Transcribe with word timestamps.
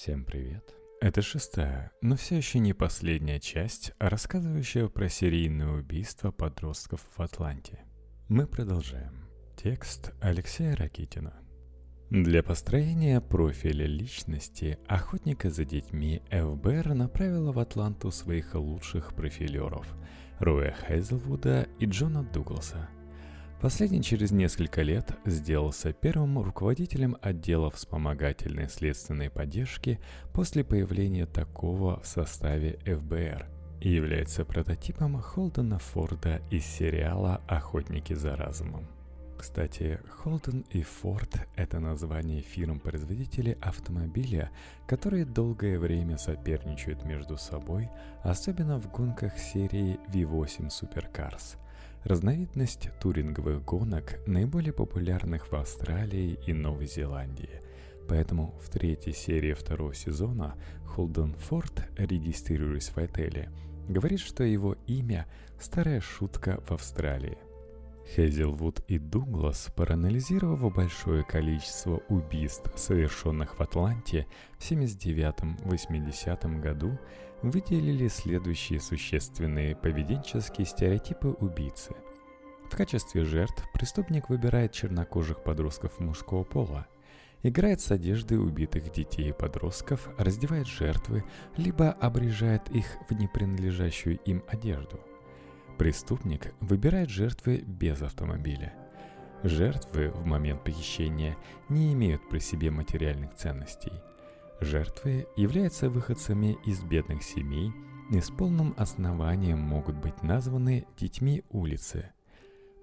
Всем 0.00 0.22
привет. 0.24 0.76
Это 1.00 1.22
шестая, 1.22 1.90
но 2.02 2.14
все 2.14 2.36
еще 2.36 2.60
не 2.60 2.72
последняя 2.72 3.40
часть, 3.40 3.90
рассказывающая 3.98 4.86
про 4.86 5.08
серийное 5.08 5.70
убийство 5.72 6.30
подростков 6.30 7.00
в 7.16 7.20
Атланте. 7.20 7.80
Мы 8.28 8.46
продолжаем. 8.46 9.26
Текст 9.56 10.12
Алексея 10.20 10.76
Ракитина. 10.76 11.34
Для 12.10 12.44
построения 12.44 13.20
профиля 13.20 13.86
личности 13.86 14.78
охотника 14.86 15.50
за 15.50 15.64
детьми 15.64 16.22
ФБР 16.30 16.94
направила 16.94 17.50
в 17.50 17.58
Атланту 17.58 18.12
своих 18.12 18.54
лучших 18.54 19.16
профилеров– 19.16 19.84
Роя 20.38 20.76
Хейзелвуда 20.86 21.66
и 21.80 21.86
Джона 21.86 22.22
Дугласа– 22.22 22.88
Последний 23.60 24.02
через 24.02 24.30
несколько 24.30 24.82
лет 24.82 25.10
сделался 25.24 25.92
первым 25.92 26.38
руководителем 26.38 27.16
отдела 27.20 27.72
вспомогательной 27.72 28.68
следственной 28.68 29.30
поддержки 29.30 29.98
после 30.32 30.62
появления 30.62 31.26
такого 31.26 32.00
в 32.00 32.06
составе 32.06 32.78
ФБР 32.84 33.48
и 33.80 33.88
является 33.88 34.44
прототипом 34.44 35.20
Холдена 35.20 35.80
Форда 35.80 36.40
из 36.52 36.64
сериала 36.66 37.40
«Охотники 37.48 38.12
за 38.12 38.36
разумом». 38.36 38.86
Кстати, 39.36 40.00
Холден 40.08 40.64
и 40.70 40.82
Форд– 40.82 41.48
это 41.56 41.80
название 41.80 42.42
фирм-производителей 42.42 43.56
автомобиля, 43.60 44.52
которые 44.86 45.24
долгое 45.24 45.80
время 45.80 46.16
соперничают 46.16 47.04
между 47.04 47.36
собой, 47.36 47.90
особенно 48.22 48.78
в 48.80 48.88
гонках 48.88 49.36
серии 49.36 49.98
V8 50.12 50.68
Supercars– 50.68 51.56
разновидность 52.08 52.88
туринговых 53.00 53.62
гонок, 53.64 54.18
наиболее 54.26 54.72
популярных 54.72 55.52
в 55.52 55.54
Австралии 55.54 56.38
и 56.46 56.54
Новой 56.54 56.86
Зеландии. 56.86 57.60
Поэтому 58.08 58.58
в 58.62 58.70
третьей 58.70 59.12
серии 59.12 59.52
второго 59.52 59.94
сезона 59.94 60.56
Холден 60.86 61.34
Форд, 61.34 61.86
регистрируясь 61.98 62.88
в 62.88 62.96
отеле, 62.96 63.50
говорит, 63.88 64.20
что 64.20 64.42
его 64.42 64.76
имя– 64.86 65.26
старая 65.60 66.00
шутка 66.00 66.62
в 66.66 66.72
Австралии. 66.72 67.36
Хейзелвуд 68.14 68.80
и 68.88 68.98
Дуглас, 68.98 69.70
проанализировав 69.76 70.74
большое 70.74 71.24
количество 71.24 72.00
убийств, 72.08 72.72
совершенных 72.74 73.58
в 73.58 73.62
Атланте 73.62 74.26
в 74.58 74.62
79-80 74.62 76.60
году, 76.60 76.98
выделили 77.42 78.08
следующие 78.08 78.80
существенные 78.80 79.76
поведенческие 79.76 80.66
стереотипы 80.66 81.28
убийцы. 81.28 81.94
В 82.70 82.76
качестве 82.76 83.24
жертв 83.24 83.64
преступник 83.72 84.28
выбирает 84.28 84.72
чернокожих 84.72 85.42
подростков 85.42 86.00
мужского 86.00 86.44
пола, 86.44 86.86
играет 87.42 87.80
с 87.80 87.90
одеждой 87.90 88.38
убитых 88.38 88.92
детей 88.92 89.30
и 89.30 89.32
подростков, 89.32 90.08
раздевает 90.18 90.66
жертвы, 90.66 91.24
либо 91.56 91.92
обрежает 91.92 92.68
их 92.70 92.86
в 93.08 93.14
непринадлежащую 93.14 94.18
им 94.24 94.42
одежду. 94.48 95.00
Преступник 95.78 96.52
выбирает 96.60 97.08
жертвы 97.08 97.62
без 97.64 98.02
автомобиля. 98.02 98.74
Жертвы 99.44 100.10
в 100.10 100.26
момент 100.26 100.64
похищения 100.64 101.36
не 101.68 101.92
имеют 101.92 102.28
при 102.28 102.40
себе 102.40 102.72
материальных 102.72 103.34
ценностей– 103.36 103.92
Жертвы 104.60 105.26
являются 105.36 105.88
выходцами 105.88 106.58
из 106.66 106.82
бедных 106.82 107.22
семей 107.22 107.72
и 108.10 108.20
с 108.20 108.30
полным 108.30 108.74
основанием 108.76 109.58
могут 109.58 109.96
быть 109.96 110.22
названы 110.22 110.86
детьми 110.98 111.44
улицы. 111.50 112.10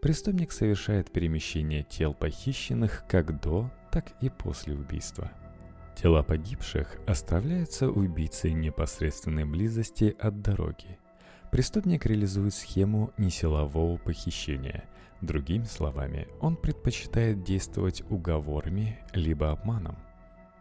Преступник 0.02 0.52
совершает 0.52 1.12
перемещение 1.12 1.84
тел 1.84 2.14
похищенных 2.14 3.04
как 3.10 3.42
до, 3.42 3.72
так 3.92 4.14
и 4.22 4.30
после 4.30 4.76
убийства. 4.76 5.32
Тела 5.96 6.24
погибших 6.24 6.98
оставляются 7.08 7.90
убийцей 7.90 8.54
непосредственной 8.54 9.46
близости 9.46 10.16
от 10.20 10.42
дороги. 10.42 11.00
Преступник 11.52 12.06
реализует 12.06 12.54
схему 12.54 13.12
несилового 13.18 13.98
похищения. 13.98 14.84
Другими 15.22 15.64
словами, 15.64 16.28
он 16.40 16.56
предпочитает 16.56 17.44
действовать 17.44 18.04
уговорами 18.10 19.00
либо 19.14 19.52
обманом. 19.52 19.98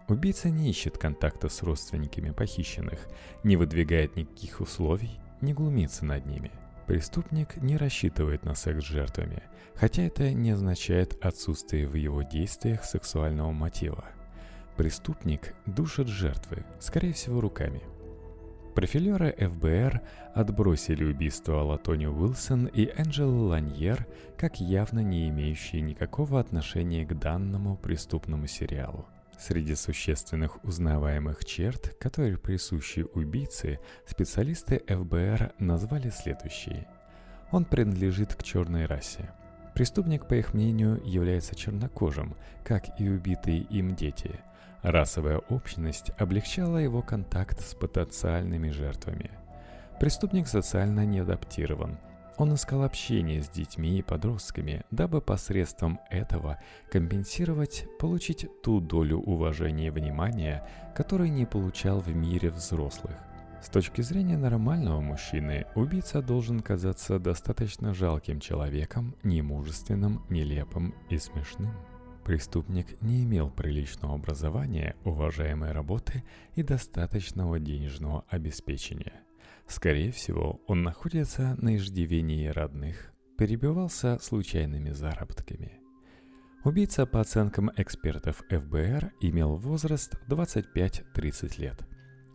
Убийца 0.06 0.50
не 0.50 0.68
ищет 0.68 0.98
контакта 0.98 1.48
с 1.48 1.62
родственниками 1.62 2.30
похищенных, 2.30 3.08
не 3.42 3.56
выдвигает 3.56 4.16
никаких 4.16 4.60
условий, 4.60 5.18
не 5.40 5.54
глумится 5.54 6.04
над 6.04 6.26
ними. 6.26 6.50
Преступник 6.86 7.56
не 7.56 7.78
рассчитывает 7.78 8.44
на 8.44 8.54
секс 8.54 8.84
с 8.84 8.88
жертвами, 8.88 9.42
хотя 9.74 10.02
это 10.02 10.32
не 10.34 10.50
означает 10.50 11.16
отсутствие 11.24 11.88
в 11.88 11.94
его 11.94 12.22
действиях 12.22 12.84
сексуального 12.84 13.52
мотива. 13.52 14.04
Преступник 14.76 15.54
душит 15.64 16.08
жертвы, 16.08 16.64
скорее 16.80 17.14
всего 17.14 17.40
руками. 17.40 17.80
Профилеры 18.74 19.34
ФБР 19.38 20.02
отбросили 20.34 21.04
убийство 21.04 21.62
Латони 21.62 22.06
Уилсон 22.06 22.66
и 22.66 22.90
Энджелы 22.96 23.46
Ланьер 23.46 24.06
как 24.36 24.60
явно 24.60 24.98
не 24.98 25.28
имеющие 25.28 25.80
никакого 25.80 26.40
отношения 26.40 27.06
к 27.06 27.16
данному 27.16 27.76
преступному 27.76 28.48
сериалу. 28.48 29.06
Среди 29.38 29.74
существенных 29.74 30.62
узнаваемых 30.64 31.44
черт, 31.44 31.94
которые 31.98 32.38
присущи 32.38 33.06
убийце, 33.14 33.78
специалисты 34.06 34.82
ФБР 34.86 35.52
назвали 35.58 36.10
следующие. 36.10 36.86
Он 37.50 37.64
принадлежит 37.64 38.34
к 38.34 38.42
черной 38.42 38.86
расе. 38.86 39.30
Преступник, 39.74 40.26
по 40.26 40.34
их 40.34 40.54
мнению, 40.54 41.00
является 41.04 41.54
чернокожим, 41.54 42.36
как 42.64 43.00
и 43.00 43.08
убитые 43.08 43.58
им 43.58 43.94
дети. 43.94 44.40
Расовая 44.82 45.38
общность 45.38 46.10
облегчала 46.18 46.78
его 46.78 47.02
контакт 47.02 47.60
с 47.60 47.74
потенциальными 47.74 48.70
жертвами. 48.70 49.30
Преступник 49.98 50.46
социально 50.46 51.04
неадаптирован– 51.04 51.98
он 52.36 52.54
искал 52.54 52.82
общение 52.82 53.42
с 53.42 53.48
детьми 53.48 53.98
и 53.98 54.02
подростками, 54.02 54.84
дабы 54.90 55.20
посредством 55.20 56.00
этого 56.10 56.58
компенсировать, 56.90 57.86
получить 57.98 58.46
ту 58.62 58.80
долю 58.80 59.18
уважения 59.18 59.88
и 59.88 59.90
внимания, 59.90 60.66
которую 60.96 61.32
не 61.32 61.46
получал 61.46 62.00
в 62.00 62.14
мире 62.14 62.50
взрослых. 62.50 63.16
С 63.62 63.68
точки 63.68 64.02
зрения 64.02 64.36
нормального 64.36 65.00
мужчины, 65.00 65.64
убийца 65.74 66.20
должен 66.20 66.60
казаться 66.60 67.18
достаточно 67.18 67.94
жалким 67.94 68.38
человеком, 68.38 69.16
немужественным, 69.22 70.22
нелепым 70.28 70.94
и 71.08 71.16
смешным. 71.16 71.72
Преступник 72.24 73.00
не 73.00 73.24
имел 73.24 73.50
приличного 73.50 74.14
образования, 74.14 74.96
уважаемой 75.04 75.72
работы 75.72 76.24
и 76.54 76.62
достаточного 76.62 77.58
денежного 77.58 78.24
обеспечения. 78.28 79.23
Скорее 79.66 80.12
всего, 80.12 80.60
он 80.66 80.82
находится 80.82 81.56
на 81.60 81.76
иждивении 81.76 82.48
родных, 82.48 83.12
перебивался 83.38 84.18
случайными 84.20 84.90
заработками. 84.90 85.80
Убийца, 86.64 87.06
по 87.06 87.20
оценкам 87.20 87.70
экспертов 87.76 88.42
ФБР, 88.48 89.12
имел 89.20 89.56
возраст 89.56 90.14
25-30 90.28 91.60
лет. 91.60 91.84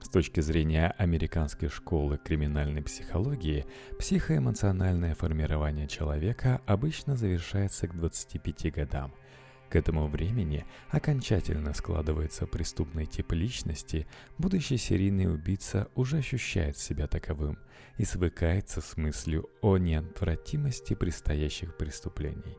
С 0.01 0.09
точки 0.09 0.39
зрения 0.39 0.93
американской 0.97 1.67
школы 1.67 2.17
криминальной 2.17 2.81
психологии, 2.81 3.65
психоэмоциональное 3.97 5.13
формирование 5.13 5.87
человека 5.87 6.61
обычно 6.65 7.15
завершается 7.15 7.87
к 7.87 7.95
25 7.95 8.73
годам– 8.73 9.13
к 9.69 9.75
этому 9.75 10.07
времени 10.07 10.65
окончательно 10.89 11.73
складывается 11.73 12.47
преступный 12.47 13.05
тип 13.05 13.31
личности, 13.33 14.07
будущий 14.37 14.77
серийный 14.77 15.31
убийца 15.31 15.87
уже 15.95 16.17
ощущает 16.17 16.77
себя 16.77 17.07
таковым 17.07 17.57
и 17.97 18.05
свыкается 18.05 18.81
с 18.81 18.97
мыслью 18.97 19.49
о 19.61 19.77
неотвратимости 19.77 20.95
предстоящих 20.95 21.77
преступлений. 21.77 22.57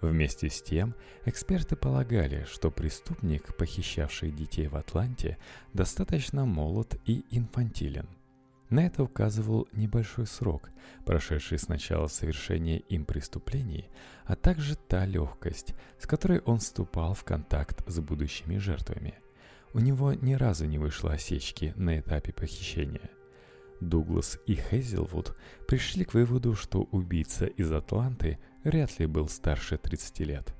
Вместе 0.00 0.48
с 0.48 0.62
тем, 0.62 0.94
эксперты 1.24 1.76
полагали, 1.76 2.46
что 2.50 2.70
преступник, 2.70 3.54
похищавший 3.56 4.30
детей 4.30 4.66
в 4.66 4.76
Атланте, 4.76 5.36
достаточно 5.72 6.46
молод 6.46 6.98
и 7.06 7.24
инфантилен– 7.30 8.08
на 8.70 8.86
это 8.86 9.02
указывал 9.02 9.68
небольшой 9.72 10.26
срок, 10.26 10.70
прошедший 11.04 11.58
с 11.58 11.68
начала 11.68 12.06
совершения 12.06 12.78
им 12.78 13.04
преступлений, 13.04 13.90
а 14.24 14.36
также 14.36 14.76
та 14.76 15.04
легкость, 15.04 15.74
с 15.98 16.06
которой 16.06 16.40
он 16.40 16.58
вступал 16.58 17.14
в 17.14 17.24
контакт 17.24 17.82
с 17.88 17.98
будущими 18.00 18.58
жертвами. 18.58 19.14
У 19.74 19.80
него 19.80 20.12
ни 20.14 20.34
разу 20.34 20.66
не 20.66 20.78
вышло 20.78 21.12
осечки 21.12 21.72
на 21.76 21.98
этапе 21.98 22.32
похищения. 22.32 23.10
Дуглас 23.80 24.38
и 24.46 24.54
Хейзелвуд 24.54 25.36
пришли 25.66 26.04
к 26.04 26.14
выводу, 26.14 26.54
что 26.54 26.82
убийца 26.90 27.46
из 27.46 27.72
Атланты 27.72 28.38
вряд 28.62 28.98
ли 28.98 29.06
был 29.06 29.28
старше 29.28 29.78
30 29.78 30.20
лет– 30.20 30.54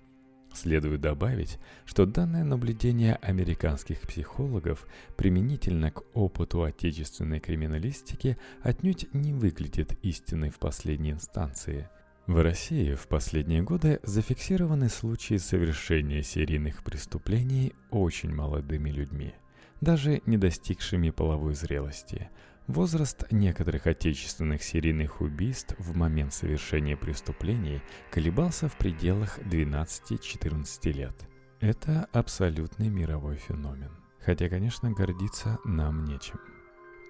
Следует 0.53 1.01
добавить, 1.01 1.59
что 1.87 2.07
данное 2.07 2.45
наблюдение 2.45 3.15
американских 3.17 4.01
психологов 4.03 4.87
применительно 5.17 5.91
к 5.91 6.03
опыту 6.13 6.65
отечественной 6.65 7.41
криминалистики 7.41 8.37
отнюдь 8.63 9.07
не 9.15 9.33
выглядит 9.33 9.97
истиной 10.03 10.51
в 10.51 10.59
последней 10.59 11.13
инстанции. 11.13 11.89
В 12.27 12.43
России 12.43 12.95
в 12.95 13.09
последние 13.09 13.63
годы 13.63 14.01
зафиксированы 14.03 14.89
случаи 14.89 15.37
совершения 15.37 16.23
серийных 16.23 16.85
преступлений 16.85 17.73
очень 17.91 18.33
молодыми 18.33 18.91
людьми. 18.91 19.35
даже 19.81 20.21
не 20.27 20.37
достигшими 20.37 21.11
половой 21.11 21.55
зрелости. 21.55 22.29
Возраст 22.71 23.25
некоторых 23.33 23.89
отечественных 23.89 24.63
серийных 24.63 25.21
убийств 25.23 25.75
в 25.81 25.97
момент 25.97 26.33
совершения 26.33 26.97
преступлений 26.97 27.83
колебался 28.13 28.69
в 28.69 28.77
пределах 28.77 29.41
12-14 29.41 30.93
лет. 30.93 31.17
Это 31.59 32.07
абсолютный 32.13 32.89
мировой 32.89 33.39
феномен. 33.39 33.91
Хотя, 34.21 34.49
конечно, 34.49 34.93
гордиться 34.93 35.59
нам 35.65 36.05
нечем. 36.05 36.39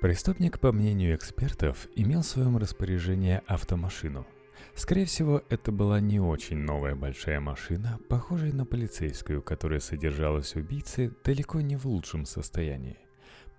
Преступник, 0.01 0.61
по 0.61 0.73
мнению 0.73 1.15
экспертов, 1.15 1.89
имел 1.95 2.23
в 2.23 2.27
своем 2.27 2.57
распоряжении 2.57 3.43
автомашину. 3.47 4.27
Скорее 4.75 5.05
всего, 5.05 5.43
это 5.51 5.73
была 5.73 6.01
не 6.01 6.21
очень 6.21 6.57
новая 6.57 6.95
большая 6.95 7.39
машина, 7.39 7.99
похожая 8.09 8.55
на 8.55 8.65
полицейскую, 8.65 9.43
которая 9.43 9.81
содержалась 9.81 10.57
убийцы 10.57 11.15
далеко 11.23 11.61
не 11.61 11.77
в 11.77 11.85
лучшем 11.85 12.25
состоянии. 12.25 12.97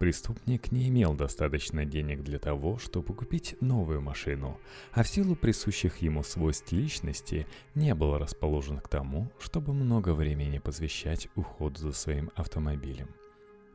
Преступник 0.01 0.71
не 0.71 0.87
имел 0.87 1.13
достаточно 1.13 1.85
денег 1.85 2.23
для 2.23 2.39
того, 2.39 2.79
чтобы 2.79 3.13
купить 3.13 3.55
новую 3.61 4.01
машину, 4.01 4.59
а 4.93 5.03
в 5.03 5.07
силу 5.07 5.35
присущих 5.35 5.97
ему 5.97 6.23
свойств 6.23 6.71
личности 6.71 7.45
не 7.75 7.93
был 7.93 8.17
расположен 8.17 8.79
к 8.79 8.87
тому, 8.87 9.31
чтобы 9.39 9.73
много 9.73 10.15
времени 10.15 10.57
посвящать 10.57 11.27
уходу 11.35 11.79
за 11.79 11.91
своим 11.91 12.31
автомобилем. 12.33 13.09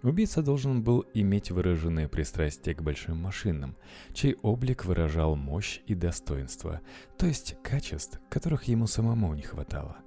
Убийца 0.02 0.42
должен 0.42 0.82
был 0.82 1.06
иметь 1.14 1.52
выраженное 1.52 2.08
пристрастие 2.08 2.74
к 2.74 2.82
большим 2.82 3.18
машинам, 3.18 3.76
чей 4.12 4.34
облик 4.42 4.84
выражал 4.84 5.36
мощь 5.36 5.78
и 5.86 5.94
достоинство, 5.94 6.80
то 7.18 7.26
есть 7.26 7.54
качеств, 7.62 8.18
которых 8.28 8.64
ему 8.64 8.88
самому 8.88 9.32
не 9.36 9.42
хватало. 9.42 9.98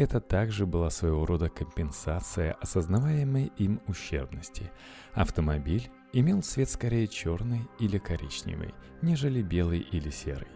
Это 0.00 0.18
также 0.18 0.64
была 0.64 0.88
своего 0.88 1.26
рода 1.26 1.50
компенсация 1.50 2.54
осознаваемой 2.54 3.52
им 3.58 3.82
ущербности. 3.86 4.72
Автомобиль 5.12 5.90
имел 6.14 6.40
цвет 6.40 6.70
скорее 6.70 7.06
черный 7.06 7.68
или 7.78 7.98
коричневый, 7.98 8.74
нежели 9.02 9.42
белый 9.42 9.80
или 9.80 10.08
серый. 10.08 10.48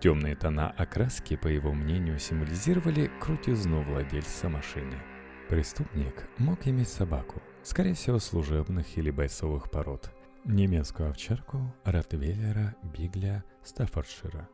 Темные 0.00 0.36
тона 0.36 0.68
окраски, 0.68 1.34
по 1.34 1.46
его 1.46 1.72
мнению, 1.72 2.18
символизировали 2.18 3.10
крутизну 3.22 3.80
владельца 3.80 4.50
машины. 4.50 4.98
Преступник 5.48 6.28
мог 6.36 6.66
иметь 6.66 6.88
собаку, 6.88 7.40
скорее 7.62 7.94
всего 7.94 8.18
служебных 8.18 8.98
или 8.98 9.10
бойцовых 9.10 9.70
пород, 9.70 10.12
немецкую 10.44 11.08
овчарку, 11.08 11.74
ротвейлера, 11.84 12.76
бигля, 12.82 13.44
стаффордшира 13.62 14.46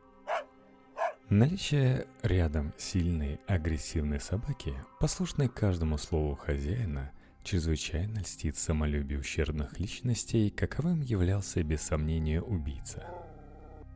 Наличие 1.31 2.07
рядом 2.23 2.73
сильной 2.77 3.39
агрессивной 3.47 4.19
собаки, 4.19 4.73
послушной 4.99 5.47
каждому 5.47 5.97
слову 5.97 6.35
хозяина, 6.35 7.13
чрезвычайно 7.45 8.19
льстит 8.19 8.57
самолюбию 8.57 9.21
ущербных 9.21 9.79
личностей, 9.79 10.49
каковым 10.49 10.99
являлся 10.99 11.63
без 11.63 11.83
сомнения 11.83 12.41
убийца. 12.41 13.05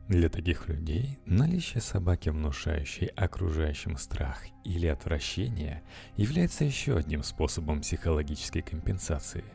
Для 0.08 0.30
таких 0.30 0.70
людей 0.70 1.18
наличие 1.26 1.82
собаки, 1.82 2.30
внушающей 2.30 3.08
окружающим 3.08 3.98
страх 3.98 4.42
или 4.64 4.86
отвращение, 4.86 5.82
является 6.16 6.64
еще 6.64 6.96
одним 6.96 7.22
способом 7.22 7.82
психологической 7.82 8.62
компенсации– 8.62 9.44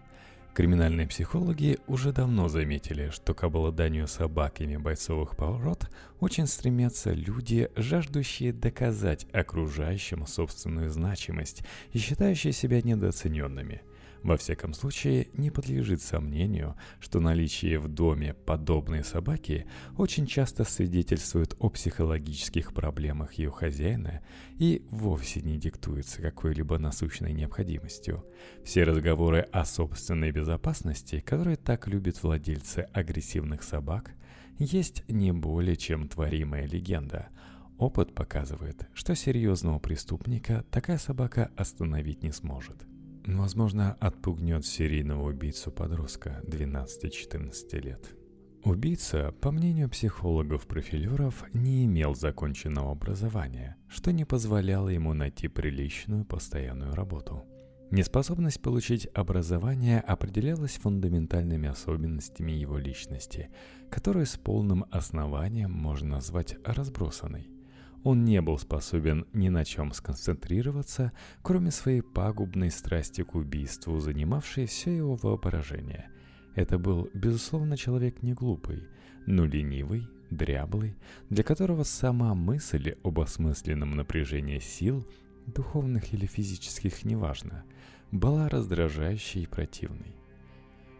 Криминальные 0.53 1.07
психологи 1.07 1.79
уже 1.87 2.11
давно 2.11 2.49
заметили, 2.49 3.09
что 3.09 3.33
к 3.33 3.45
обладанию 3.45 4.05
собаками 4.05 4.75
бойцовых 4.75 5.37
пород 5.37 5.89
очень 6.19 6.45
стремятся 6.45 7.13
люди, 7.13 7.69
жаждущие 7.77 8.51
доказать 8.51 9.27
окружающим 9.31 10.27
собственную 10.27 10.89
значимость 10.89 11.63
и 11.93 11.99
считающие 11.99 12.51
себя 12.51 12.81
недооцененными– 12.81 13.81
во 14.23 14.37
всяком 14.37 14.73
случае, 14.73 15.29
не 15.33 15.49
подлежит 15.49 16.01
сомнению, 16.01 16.75
что 16.99 17.19
наличие 17.19 17.79
в 17.79 17.87
доме 17.87 18.33
подобной 18.33 19.03
собаки 19.03 19.65
очень 19.97 20.27
часто 20.27 20.63
свидетельствует 20.63 21.55
о 21.59 21.69
психологических 21.69 22.73
проблемах 22.73 23.33
ее 23.33 23.51
хозяина 23.51 24.21
и 24.57 24.85
вовсе 24.89 25.41
не 25.41 25.57
диктуется 25.57 26.21
какой-либо 26.21 26.77
насущной 26.77 27.33
необходимостью. 27.33 28.25
Все 28.63 28.83
разговоры 28.83 29.41
о 29.51 29.65
собственной 29.65 30.31
безопасности, 30.31 31.19
которые 31.19 31.57
так 31.57 31.87
любят 31.87 32.21
владельцы 32.21 32.87
агрессивных 32.93 33.63
собак, 33.63 34.13
есть 34.59 35.03
не 35.07 35.31
более 35.31 35.75
чем 35.75 36.07
творимая 36.07 36.67
легенда– 36.67 37.29
Опыт 37.81 38.13
показывает, 38.13 38.87
что 38.93 39.15
серьезного 39.15 39.79
преступника 39.79 40.63
такая 40.69 40.99
собака 40.99 41.49
остановить 41.55 42.21
не 42.21 42.31
сможет. 42.31 42.90
Возможно, 43.25 43.93
отпугнет 43.99 44.65
серийного 44.65 45.29
убийцу-подростка 45.29 46.41
12-14 46.47 47.79
лет. 47.79 48.15
Убийца, 48.63 49.33
по 49.41 49.51
мнению 49.51 49.89
психологов-профилеров, 49.89 51.43
не 51.53 51.85
имел 51.85 52.13
законченного 52.15 52.91
образования, 52.91 53.75
что 53.87 54.11
не 54.11 54.25
позволяло 54.25 54.89
ему 54.89 55.13
найти 55.13 55.47
приличную 55.47 56.25
постоянную 56.25 56.93
работу. 56.93 57.43
Неспособность 57.89 58.61
получить 58.61 59.07
образование 59.13 59.99
определялась 59.99 60.77
фундаментальными 60.77 61.69
особенностями 61.69 62.51
его 62.51 62.77
личности, 62.77 63.49
которые 63.89 64.25
с 64.25 64.37
полным 64.37 64.85
основанием 64.91 65.71
можно 65.71 66.15
назвать 66.15 66.55
разбросанной– 66.63 67.49
он 68.03 68.25
не 68.25 68.41
был 68.41 68.57
способен 68.57 69.27
ни 69.33 69.49
на 69.49 69.63
чем 69.63 69.93
сконцентрироваться, 69.93 71.11
кроме 71.43 71.71
своей 71.71 72.01
пагубной 72.01 72.71
страсти 72.71 73.23
к 73.23 73.35
убийству, 73.35 73.99
занимавшей 73.99 74.65
все 74.65 74.95
его 74.95 75.15
воображение. 75.15 76.09
Это 76.55 76.79
был, 76.79 77.09
безусловно, 77.13 77.77
человек 77.77 78.23
не 78.23 78.33
глупый, 78.33 78.83
но 79.27 79.45
ленивый, 79.45 80.07
дряблый, 80.31 80.95
для 81.29 81.43
которого 81.43 81.83
сама 81.83 82.33
мысль 82.33 82.95
об 83.03 83.19
осмысленном 83.19 83.91
напряжении 83.91 84.59
сил, 84.59 85.07
духовных 85.45 86.13
или 86.13 86.25
физических, 86.25 87.05
неважно, 87.05 87.63
была 88.11 88.49
раздражающей 88.49 89.43
и 89.43 89.47
противной. 89.47 90.15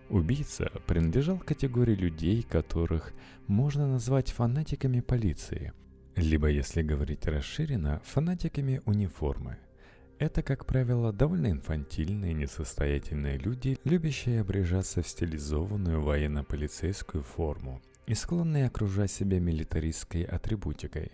Убийца 0.10 0.70
принадлежал 0.88 1.40
к 1.40 1.46
категории 1.46 1.96
людей, 1.96 2.44
которых 2.44 3.14
можно 3.48 3.88
назвать 3.88 4.30
фанатиками 4.30 5.00
полиции– 5.00 5.74
либо, 6.22 6.48
если 6.48 6.82
говорить 6.82 7.26
расширенно, 7.28 8.02
фанатиками 8.06 8.82
униформы. 8.86 9.58
Это, 10.20 10.44
как 10.44 10.66
правило, 10.66 11.12
довольно 11.12 11.50
инфантильные, 11.50 12.34
несостоятельные 12.34 13.38
люди, 13.38 13.80
любящие 13.84 14.42
обрежаться 14.42 15.02
в 15.02 15.08
стилизованную 15.08 16.02
военно-полицейскую 16.02 17.24
форму 17.24 17.82
и 18.06 18.14
склонные 18.14 18.68
окружать 18.68 19.12
себя 19.12 19.40
милитаристской 19.40 20.24
атрибутикой. 20.24 21.12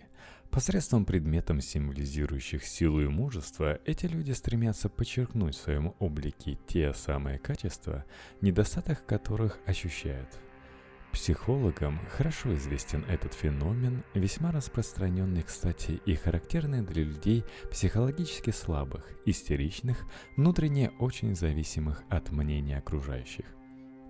Посредством 0.50 1.04
предметов, 1.04 1.62
символизирующих 1.62 2.64
силу 2.64 3.00
и 3.00 3.08
мужество, 3.08 3.78
эти 3.86 4.06
люди 4.06 4.32
стремятся 4.32 4.88
подчеркнуть 4.88 5.54
в 5.54 5.60
своем 5.60 5.94
облике 5.98 6.58
те 6.66 6.92
самые 6.92 7.38
качества, 7.38 8.04
недостаток 8.40 9.04
которых 9.06 9.58
ощущают– 9.66 10.28
Психологам 11.12 11.98
хорошо 12.10 12.54
известен 12.54 13.04
этот 13.08 13.32
феномен, 13.34 14.04
весьма 14.14 14.52
распространенный, 14.52 15.42
кстати, 15.42 16.00
и 16.04 16.14
характерный 16.14 16.82
для 16.82 17.02
людей 17.02 17.44
психологически 17.70 18.50
слабых, 18.50 19.08
истеричных, 19.24 20.04
внутренне 20.36 20.90
очень 20.98 21.34
зависимых 21.34 22.02
от 22.08 22.30
мнения 22.30 22.78
окружающих. 22.78 23.46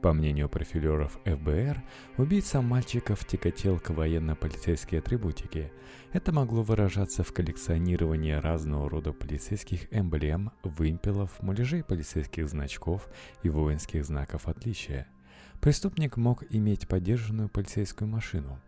По 0.03 0.13
мнению 0.13 0.49
профилеров 0.49 1.19
ФБР, 1.25 1.83
убийца 2.19 2.61
мальчиков 2.61 3.25
тяготел 3.25 3.81
к 3.81 3.91
военно-полицейской 3.91 5.01
атрибутике. 5.01 5.73
Это 6.13 6.33
могло 6.33 6.63
выражаться 6.63 7.25
в 7.25 7.33
коллекционировании 7.33 8.33
разного 8.33 8.89
рода 8.89 9.13
полицейских 9.13 9.93
эмблем, 9.93 10.53
вымпелов, 10.63 11.43
муляжей 11.43 11.83
полицейских 11.83 12.49
значков 12.49 13.09
и 13.43 13.49
воинских 13.49 14.05
знаков 14.05 14.47
отличия– 14.47 15.09
Преступник 15.61 16.17
мог 16.17 16.45
иметь 16.51 16.87
подержанную 16.87 17.49
полицейскую 17.49 18.09
машину. 18.09 18.61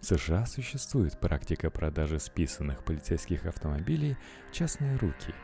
В 0.00 0.06
США 0.06 0.46
существует 0.46 1.20
практика 1.20 1.70
продажи 1.70 2.18
списанных 2.18 2.84
полицейских 2.84 3.44
автомобилей 3.44 4.16
в 4.50 4.54
частные 4.54 4.96
руки, 4.96 5.34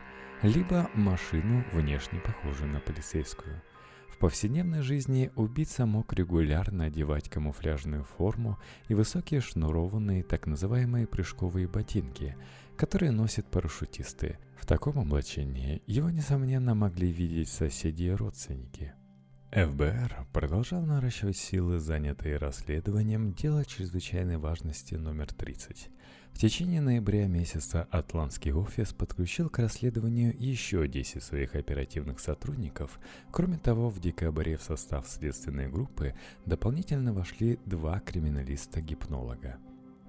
либо 0.41 0.89
машину, 0.95 1.63
внешне 1.71 2.19
похожую 2.21 2.71
на 2.71 2.79
полицейскую. 2.79 3.61
В 4.09 4.17
повседневной 4.17 4.81
жизни 4.81 5.29
убийца 5.35 5.85
мог 5.85 6.11
регулярно 6.13 6.85
одевать 6.85 7.29
камуфляжную 7.29 8.03
форму 8.03 8.57
и 8.87 8.95
высокие 8.95 9.41
шнурованные 9.41 10.23
так 10.23 10.47
называемые 10.47 11.05
прыжковые 11.05 11.67
ботинки, 11.67 12.35
которые 12.77 13.11
носят 13.11 13.45
парашютисты. 13.51 14.39
В 14.57 14.65
таком 14.65 14.97
облачении 14.97 15.83
его, 15.85 16.09
несомненно, 16.09 16.73
могли 16.73 17.11
видеть 17.11 17.49
соседи 17.49 18.03
и 18.03 18.11
родственники– 18.11 18.93
ФБР 19.55 20.27
продолжал 20.33 20.81
наращивать 20.81 21.37
силы, 21.37 21.79
занятые 21.79 22.35
расследованием 22.35 23.31
дела 23.31 23.63
чрезвычайной 23.63 24.35
важности 24.35 24.95
номер 24.95 25.31
30. 25.33 25.87
В 26.33 26.37
течение 26.37 26.81
ноября 26.81 27.27
месяца 27.27 27.87
Атлантский 27.89 28.51
офис 28.51 28.91
подключил 28.91 29.49
к 29.49 29.59
расследованию 29.59 30.35
еще 30.37 30.89
10 30.89 31.23
своих 31.23 31.55
оперативных 31.55 32.19
сотрудников. 32.19 32.99
Кроме 33.31 33.57
того, 33.57 33.87
в 33.87 34.01
декабре 34.01 34.57
в 34.57 34.61
состав 34.61 35.07
следственной 35.07 35.69
группы 35.69 36.15
дополнительно 36.45 37.13
вошли 37.13 37.57
два 37.65 38.01
криминалиста-гипнолога. 38.01 39.55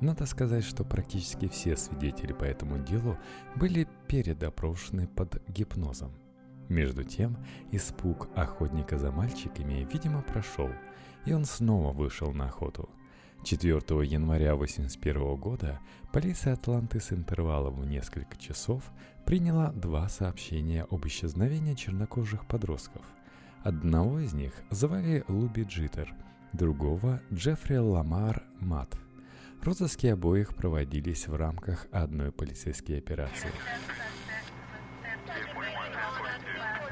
Надо 0.00 0.26
сказать, 0.26 0.64
что 0.64 0.82
практически 0.82 1.46
все 1.46 1.76
свидетели 1.76 2.32
по 2.32 2.42
этому 2.42 2.80
делу 2.80 3.16
были 3.54 3.86
передопрошены 4.08 5.06
под 5.06 5.40
гипнозом. 5.48 6.25
Между 6.68 7.04
тем, 7.04 7.36
испуг 7.70 8.28
охотника 8.34 8.98
за 8.98 9.10
мальчиками, 9.10 9.86
видимо, 9.92 10.22
прошел, 10.22 10.70
и 11.24 11.32
он 11.32 11.44
снова 11.44 11.92
вышел 11.92 12.32
на 12.32 12.46
охоту. 12.46 12.88
4 13.44 13.74
января 14.04 14.54
1981 14.54 15.36
года 15.36 15.80
полиция 16.12 16.54
Атланты 16.54 17.00
с 17.00 17.12
интервалом 17.12 17.80
в 17.80 17.86
несколько 17.86 18.36
часов 18.36 18.82
приняла 19.24 19.70
два 19.70 20.08
сообщения 20.08 20.84
об 20.90 21.06
исчезновении 21.06 21.74
чернокожих 21.74 22.46
подростков. 22.46 23.02
Одного 23.62 24.18
из 24.20 24.32
них 24.32 24.52
звали 24.70 25.24
Луби 25.28 25.62
Джиттер, 25.62 26.12
другого– 26.52 27.20
Джеффри 27.32 27.76
Ламар 27.76 28.42
Мат. 28.60 28.96
Розыски 29.62 30.06
обоих 30.08 30.54
проводились 30.54 31.28
в 31.28 31.34
рамках 31.36 31.86
одной 31.92 32.32
полицейской 32.32 32.98
операции. 32.98 33.50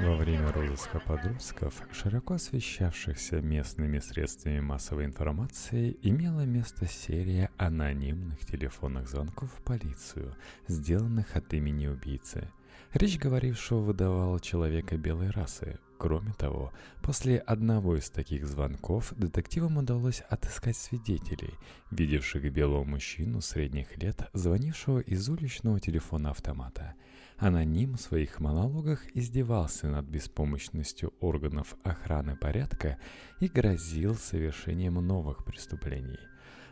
Во 0.01 0.17
время 0.17 0.51
розыска 0.51 0.99
подростков, 0.99 1.81
широко 1.93 2.35
освещавшихся 2.35 3.41
местными 3.41 4.01
средствами 4.01 4.59
массовой 4.59 5.05
информации, 5.05 5.97
имела 6.03 6.41
место 6.41 6.87
серия 6.87 7.51
анонимных 7.59 8.45
телефонных 8.45 9.09
звонков 9.09 9.53
в 9.53 9.63
полицию, 9.63 10.35
сделанных 10.67 11.37
от 11.37 11.55
имени 11.55 11.87
убийцы. 11.87 12.51
Речь 12.93 13.19
говорившего 13.19 13.81
выдавала 13.81 14.41
человека 14.41 14.97
белой 14.97 15.31
расы. 15.31 15.79
Кроме 15.97 16.33
того, 16.33 16.73
после 17.01 17.39
одного 17.39 17.97
из 17.97 18.11
таких 18.11 18.47
звонков 18.47 19.13
детективам 19.17 19.77
удалось 19.77 20.23
отыскать 20.29 20.77
свидетелей, 20.77 21.55
видевших 21.93 22.53
белого 22.53 22.83
мужчину 22.83 23.41
средних 23.41 23.97
лет, 23.97 24.29
звонившего 24.33 24.99
из 24.99 25.29
уличного 25.29 25.79
телефона 25.79 26.31
автомата– 26.31 26.95
Аноним 27.45 27.99
в 27.99 28.01
своих 28.01 28.41
монологах 28.41 29.03
издевался 29.13 29.87
над 29.89 30.07
беспомощностью 30.07 31.13
органов 31.21 31.77
охраны 31.85 32.37
порядка 32.37 32.97
и 33.39 33.49
грозил 33.49 34.15
совершением 34.15 34.95
новых 34.95 35.45
преступлений. 35.45 36.19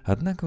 Однако 0.03 0.47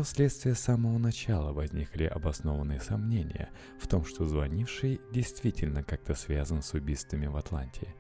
с 0.56 0.56
самого 0.56 0.98
начала 0.98 1.54
возникли 1.54 2.06
обоснованные 2.06 2.80
сомнения 2.80 3.50
в 3.80 3.88
том, 3.88 4.04
что 4.04 4.26
звонивший 4.26 5.00
действительно 5.14 5.84
как-то 5.84 6.16
связан 6.16 6.64
с 6.64 6.74
убийствами 6.74 7.28
в 7.28 7.38
Атланте. 7.38 7.94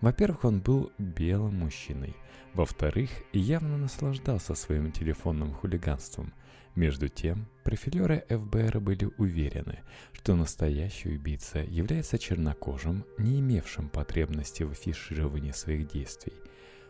Во-первых, 0.00 0.44
он 0.44 0.60
был 0.60 0.92
белым 0.98 1.58
мужчиной. 1.58 2.14
Во-вторых, 2.52 3.10
явно 3.32 3.78
наслаждался 3.78 4.54
своим 4.54 4.92
телефонным 4.92 5.52
хулиганством– 5.52 6.32
между 6.76 7.08
тем, 7.08 7.46
профилеры 7.62 8.24
ФБР 8.28 8.80
были 8.80 9.10
уверены, 9.18 9.78
что 10.12 10.34
настоящий 10.34 11.10
убийца 11.10 11.60
является 11.60 12.18
чернокожим, 12.18 13.04
не 13.18 13.40
имевшим 13.40 13.88
потребности 13.88 14.64
в 14.64 14.72
афишировании 14.72 15.52
своих 15.52 15.90
действий. 15.90 16.32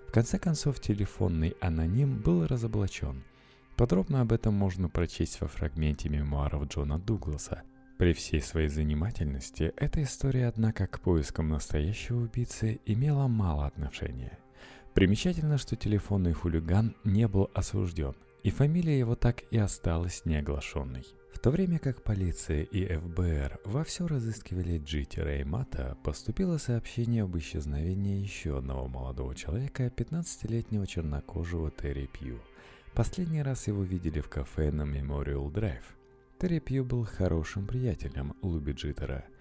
В 0.09 0.13
конце 0.13 0.39
концов, 0.39 0.81
телефонный 0.81 1.57
аноним 1.61 2.21
был 2.21 2.47
разоблачен. 2.47 3.25
Подробно 3.77 4.21
об 4.21 4.33
этом 4.33 4.55
можно 4.55 4.89
прочесть 4.89 5.41
во 5.41 5.49
фрагменте 5.49 6.09
мемуаров 6.09 6.69
Джона 6.69 6.99
Дугласа. 6.99 7.63
При 7.99 8.13
всей 8.13 8.41
своей 8.41 8.69
занимательности, 8.69 9.73
эта 9.77 10.03
история, 10.03 10.47
однако, 10.49 10.87
к 10.87 11.01
поискам 11.01 11.49
настоящего 11.49 12.23
убийцы 12.23 12.81
имела 12.87 13.29
мало 13.29 13.67
отношения. 13.67 14.39
Примечательно, 14.95 15.59
что 15.59 15.77
телефонный 15.77 16.33
хулиган 16.33 16.95
не 17.05 17.27
был 17.27 17.51
осужден, 17.55 18.15
и 18.45 18.51
фамилия 18.51 18.99
его 18.99 19.17
так 19.17 19.43
и 19.51 19.59
осталась 19.59 20.25
неоглашенной. 20.27 21.05
В 21.33 21.39
то 21.41 21.51
время 21.51 21.79
как 21.79 22.03
полиция 22.03 22.63
и 22.63 22.87
ФБР 22.87 23.61
вовсю 23.65 24.07
разыскивали 24.07 24.79
Джитера 24.79 25.41
и 25.41 25.45
Мата, 25.45 25.97
поступило 26.05 26.59
сообщение 26.59 27.25
об 27.25 27.37
исчезновении 27.37 28.21
еще 28.21 28.59
одного 28.59 28.87
молодого 28.87 29.35
человека, 29.35 29.87
15-летнего 29.87 30.87
чернокожего 30.87 31.71
Терри 31.71 32.07
Пью. 32.07 32.39
Последний 32.95 33.43
раз 33.43 33.67
его 33.67 33.83
видели 33.83 34.21
в 34.21 34.29
кафе 34.29 34.71
на 34.71 34.85
Мемориал 34.85 35.51
Драйв. 35.51 35.97
Терри 36.39 36.61
Пью 36.61 36.85
был 36.85 37.05
хорошим 37.05 37.67
приятелем 37.67 38.37
Луби 38.43 38.73
Джитера– 38.73 39.25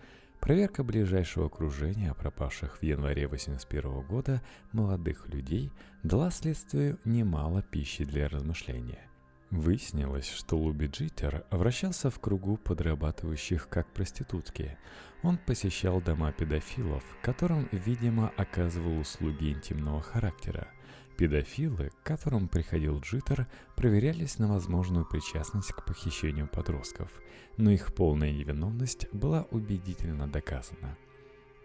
Проверка 0.43 0.83
ближайшего 0.83 1.45
окружения 1.45 2.13
пропавших 2.13 2.79
в 2.79 2.83
январе 2.83 3.27
1981 3.27 4.01
года 4.01 4.41
молодых 4.73 5.29
людей 5.29 5.71
дала 6.03 6.31
следствию 6.31 6.99
немало 7.05 7.61
пищи 7.61 8.03
для 8.03 8.27
размышления. 8.27 9.09
Выяснилось, 9.51 10.29
что 10.29 10.57
Луби 10.57 10.87
Джиттер 10.87 11.45
вращался 11.49 12.09
в 12.09 12.19
кругу 12.19 12.57
подрабатывающих 12.57 13.69
как 13.69 13.87
проститутки. 13.93 14.77
Он 15.21 15.37
посещал 15.37 16.01
дома 16.01 16.33
педофилов, 16.33 17.05
которым, 17.21 17.69
видимо, 17.71 18.33
оказывал 18.35 18.99
услуги 18.99 19.49
интимного 19.49 20.01
характера– 20.01 20.67
Педофилы, 21.17 21.89
к 21.89 22.07
которым 22.07 22.47
приходил 22.47 22.99
Джиттер, 22.99 23.47
проверялись 23.75 24.39
на 24.39 24.47
возможную 24.47 25.05
причастность 25.05 25.71
к 25.71 25.85
похищению 25.85 26.47
подростков, 26.47 27.09
но 27.57 27.71
их 27.71 27.93
полная 27.93 28.31
невиновность 28.31 29.07
была 29.13 29.43
убедительно 29.51 30.27
доказана. 30.27 30.97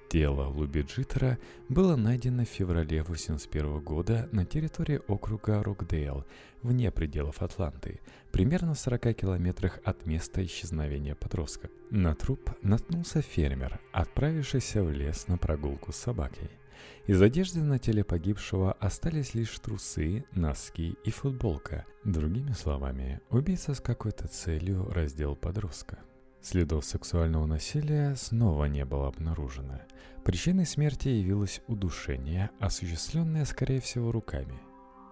Тело 0.09 0.47
Луби 0.47 0.81
Джиттера 0.81 1.39
было 1.69 1.95
найдено 1.95 2.45
в 2.45 2.49
феврале 2.49 3.03
1981 3.03 3.81
года 3.81 4.27
на 4.33 4.47
территории 4.47 5.03
округа 5.07 5.63
Рокдейл, 5.63 6.25
вне 6.63 6.91
пределов 6.91 7.43
Атланты, 7.43 8.01
примерно 8.33 8.73
в 8.73 8.79
40 8.79 9.15
километрах 9.15 9.81
от 9.85 10.07
места 10.07 10.43
исчезновения 10.45 11.15
подростка. 11.15 11.69
На 11.91 12.15
труп 12.15 12.51
наткнулся 12.63 13.21
фермер, 13.21 13.81
отправившийся 13.93 14.83
в 14.83 14.91
лес 14.91 15.29
на 15.29 15.37
прогулку 15.37 15.93
с 15.93 15.97
собакой. 15.97 16.51
Из 17.07 17.21
одежды 17.23 17.61
на 17.61 17.79
теле 17.79 18.05
погибшего 18.05 18.73
остались 18.73 19.35
лишь 19.35 19.59
трусы, 19.59 20.25
носки 20.33 20.97
и 21.05 21.11
футболка. 21.11 21.87
Другими 22.05 22.53
словами, 22.53 23.21
убийца 23.31 23.75
с 23.75 23.81
какой-то 23.81 24.29
целью 24.29 24.89
раздел 24.91 25.35
подростка. 25.35 25.99
Следов 26.41 26.85
сексуального 26.85 27.47
насилия 27.47 28.15
снова 28.15 28.67
не 28.67 28.85
было 28.85 29.09
обнаружено. 29.09 29.81
Причиной 30.25 30.67
смерти 30.67 31.09
явилось 31.09 31.63
удушение, 31.67 32.51
осуществленное, 32.61 33.45
скорее 33.45 33.81
всего, 33.81 34.13
руками. 34.13 34.59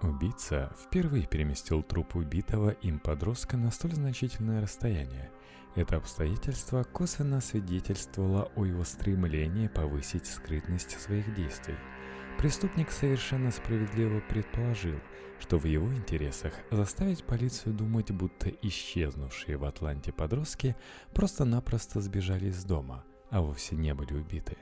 Убийца 0.03 0.71
впервые 0.79 1.27
переместил 1.27 1.83
труп 1.83 2.17
убитого 2.17 2.71
им 2.71 2.99
подростка 2.99 3.57
на 3.57 3.71
столь 3.71 3.95
значительное 3.95 4.61
расстояние. 4.61 5.31
Это 5.75 5.97
обстоятельство 5.97 6.85
косвенно 6.85 7.41
свидетельствовало 7.41 8.51
о 8.57 8.65
его 8.65 8.85
стремлении 8.85 9.69
повысить 9.69 10.27
скрытность 10.27 11.01
своих 11.01 11.35
действий. 11.35 11.77
Преступник 12.39 12.91
совершенно 12.91 13.51
справедливо 13.51 14.21
предположил, 14.29 15.01
что 15.41 15.59
в 15.59 15.65
его 15.65 15.93
интересах 15.95 16.53
заставить 16.71 17.25
полицию 17.25 17.75
думать, 17.75 18.11
будто 18.11 18.51
исчезнувшие 18.51 19.57
в 19.57 19.65
Атланте 19.65 20.13
подростки 20.13 20.77
просто-напросто 21.15 22.01
сбежали 22.03 22.49
из 22.49 22.65
дома, 22.65 23.05
а 23.31 23.41
вовсе 23.41 23.77
не 23.77 23.95
были 23.95 24.13
убиты. 24.13 24.57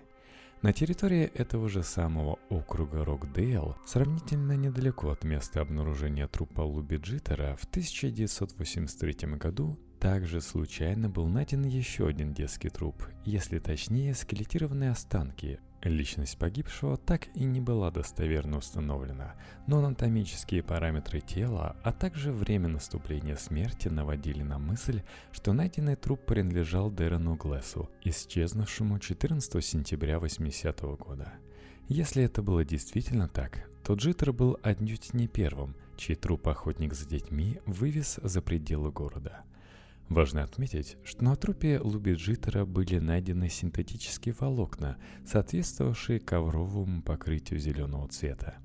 На 0.62 0.72
территории 0.72 1.24
этого 1.24 1.68
же 1.68 1.82
самого 1.82 2.38
округа 2.48 3.04
Рокдейл, 3.04 3.76
сравнительно 3.84 4.52
недалеко 4.56 5.10
от 5.10 5.24
места 5.24 5.60
обнаружения 5.60 6.26
трупа 6.26 6.62
Луби 6.62 6.96
Джиттера, 6.96 7.56
в 7.56 7.64
1983 7.64 9.36
году 9.36 9.78
также 10.00 10.40
случайно 10.40 11.08
был 11.08 11.26
найден 11.26 11.64
еще 11.64 12.06
один 12.06 12.34
детский 12.34 12.68
труп, 12.68 13.04
если 13.24 13.58
точнее 13.58 14.14
скелетированные 14.14 14.90
останки. 14.90 15.60
Личность 15.84 16.38
погибшего 16.38 16.96
так 16.96 17.28
и 17.34 17.44
не 17.44 17.60
была 17.60 17.90
достоверно 17.90 18.56
установлена, 18.56 19.34
но 19.66 19.80
анатомические 19.80 20.62
параметры 20.62 21.20
тела, 21.20 21.76
а 21.84 21.92
также 21.92 22.32
время 22.32 22.68
наступления 22.68 23.36
смерти 23.36 23.88
наводили 23.88 24.42
на 24.42 24.58
мысль, 24.58 25.02
что 25.30 25.52
найденный 25.52 25.96
труп 25.96 26.24
принадлежал 26.24 26.90
Дэрену 26.90 27.34
Глессу, 27.36 27.90
исчезнувшему 28.02 28.98
14 28.98 29.62
сентября 29.62 30.18
80 30.18 30.80
-го 30.80 30.96
года. 30.96 31.34
Если 31.88 32.24
это 32.24 32.40
было 32.40 32.64
действительно 32.64 33.28
так, 33.28 33.68
то 33.84 33.92
Джиттер 33.92 34.32
был 34.32 34.58
отнюдь 34.62 35.12
не 35.12 35.28
первым, 35.28 35.76
чей 35.98 36.16
труп 36.16 36.48
охотник 36.48 36.94
за 36.94 37.06
детьми 37.06 37.60
вывез 37.66 38.18
за 38.22 38.40
пределы 38.40 38.90
города– 38.90 39.42
Важно 40.08 40.44
отметить, 40.44 40.96
что 41.02 41.24
на 41.24 41.34
трупе 41.34 41.80
Лубиджитера 41.80 42.66
были 42.66 42.98
найдены 42.98 43.48
синтетические 43.48 44.34
волокна, 44.38 44.98
соответствовавшие 45.26 46.20
ковровому 46.20 47.02
покрытию 47.02 47.58
зеленого 47.58 48.08
цвета. 48.08 48.58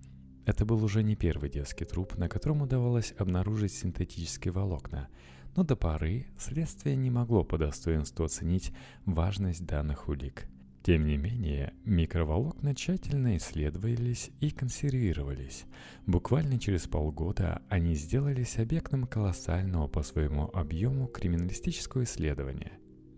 это 0.45 0.65
был 0.65 0.83
уже 0.83 1.03
не 1.03 1.15
первый 1.15 1.49
детский 1.49 1.85
труп, 1.85 2.17
на 2.17 2.27
котором 2.27 2.61
удавалось 2.61 3.13
обнаружить 3.17 3.71
синтетические 3.71 4.51
волокна, 4.51 5.07
но 5.55 5.63
до 5.63 5.75
поры 5.75 6.27
следствие 6.37 6.95
не 6.95 7.09
могло 7.09 7.43
по 7.43 7.57
достоинству 7.57 8.25
оценить 8.25 8.73
важность 9.05 9.65
данных 9.65 10.09
улик. 10.09 10.47
Тем 10.83 11.05
не 11.05 11.17
менее, 11.17 11.73
микроволокна 11.83 12.73
тщательно 12.73 13.35
исследовались 13.37 14.31
и 14.39 14.49
консервировались. 14.49 15.65
Буквально 16.05 16.57
через 16.57 16.87
полгода 16.87 17.61
они 17.67 17.95
сделались 17.95 18.57
объектом 18.57 19.05
колоссального 19.05 19.87
по 19.87 20.03
своему 20.03 20.49
объему 20.53 21.07
криминалистического 21.07 22.03
исследования. 22.03 22.71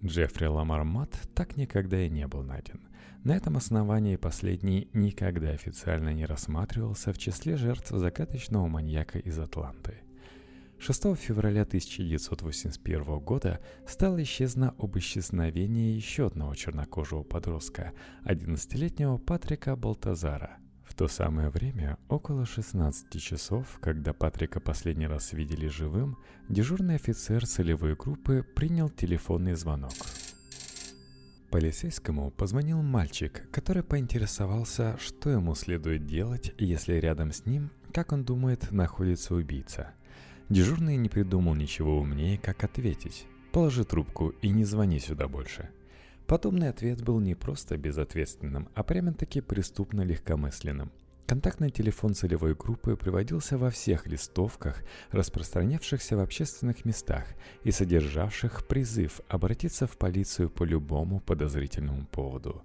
Джеффри 0.03 0.47
Ламар 0.47 0.83
Мат 0.83 1.15
так 1.35 1.57
никогда 1.57 2.01
и 2.01 2.09
не 2.09 2.27
был 2.27 2.41
найден. 2.41 2.81
На 3.23 3.35
этом 3.35 3.57
основании 3.57 4.15
последний 4.15 4.89
никогда 4.93 5.51
официально 5.51 6.11
не 6.11 6.25
рассматривался 6.25 7.13
в 7.13 7.19
числе 7.19 7.55
жертв 7.55 7.89
закаточного 7.91 8.67
маньяка 8.67 9.19
из 9.19 9.37
Атланты. 9.37 9.99
6 10.81 11.15
февраля 11.15 11.61
1981 11.61 13.19
года 13.19 13.59
стало 13.85 14.23
исчезно 14.23 14.73
об 14.79 14.97
исчезновении 14.97 15.93
еще 15.93 16.25
одного 16.25 16.55
чернокожего 16.55 17.21
подростка, 17.21 17.93
11-летнего 18.25 19.19
Патрика 19.19 19.75
Балтазара. 19.75 20.57
В 20.83 20.95
то 20.95 21.07
самое 21.07 21.49
время, 21.49 21.99
около 22.09 22.47
16 22.47 23.21
часов, 23.21 23.77
когда 23.79 24.11
Патрика 24.13 24.59
последний 24.59 25.05
раз 25.05 25.33
видели 25.33 25.67
живым, 25.67 26.17
дежурный 26.49 26.95
офицер 26.95 27.45
целевой 27.45 27.95
группы 27.95 28.43
принял 28.55 28.89
телефонный 28.89 29.53
звонок. 29.53 29.93
Полицейскому 31.51 32.31
позвонил 32.31 32.81
мальчик, 32.81 33.47
который 33.51 33.83
поинтересовался, 33.83 34.97
что 34.99 35.29
ему 35.29 35.53
следует 35.53 36.07
делать, 36.07 36.55
если 36.57 36.95
рядом 36.95 37.31
с 37.31 37.45
ним, 37.45 37.69
как 37.93 38.13
он 38.13 38.23
думает, 38.23 38.71
находится 38.71 39.35
убийца. 39.35 39.93
Дежурный 40.51 40.97
не 40.97 41.07
придумал 41.07 41.55
ничего 41.55 41.99
умнее, 41.99 42.37
как 42.37 42.65
ответить. 42.65 43.25
«Положи 43.53 43.85
трубку 43.85 44.33
и 44.41 44.49
не 44.49 44.65
звони 44.65 44.99
сюда 44.99 45.29
больше». 45.29 45.69
Подобный 46.27 46.67
ответ 46.67 47.01
был 47.01 47.21
не 47.21 47.35
просто 47.35 47.77
безответственным, 47.77 48.67
а 48.75 48.83
прямо-таки 48.83 49.39
преступно 49.39 50.01
легкомысленным. 50.01 50.91
Контактный 51.25 51.71
телефон 51.71 52.15
целевой 52.15 52.53
группы 52.53 52.97
приводился 52.97 53.57
во 53.57 53.69
всех 53.69 54.07
листовках, 54.07 54.83
распространявшихся 55.11 56.17
в 56.17 56.19
общественных 56.19 56.83
местах 56.83 57.27
и 57.63 57.71
содержавших 57.71 58.67
призыв 58.67 59.21
обратиться 59.29 59.87
в 59.87 59.97
полицию 59.97 60.49
по 60.49 60.65
любому 60.65 61.21
подозрительному 61.21 62.07
поводу. 62.07 62.61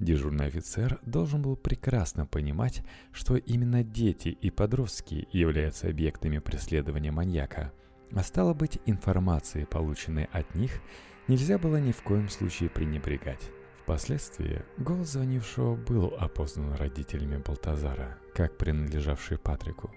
Дежурный 0.00 0.46
офицер 0.46 0.98
должен 1.04 1.42
был 1.42 1.56
прекрасно 1.56 2.24
понимать, 2.24 2.82
что 3.12 3.36
именно 3.36 3.84
дети 3.84 4.28
и 4.28 4.50
подростки 4.50 5.28
являются 5.30 5.88
объектами 5.88 6.38
преследования 6.38 7.12
маньяка, 7.12 7.70
а 8.12 8.22
стало 8.22 8.54
быть, 8.54 8.78
информации, 8.86 9.64
полученной 9.64 10.24
от 10.32 10.54
них, 10.54 10.80
нельзя 11.28 11.58
было 11.58 11.76
ни 11.76 11.92
в 11.92 12.02
коем 12.02 12.30
случае 12.30 12.70
пренебрегать. 12.70 13.50
Впоследствии 13.82 14.62
голос 14.78 15.12
звонившего 15.12 15.76
был 15.76 16.14
опознан 16.18 16.72
родителями 16.74 17.36
Балтазара, 17.36 18.18
как 18.34 18.56
принадлежавший 18.56 19.36
Патрику. 19.36 19.90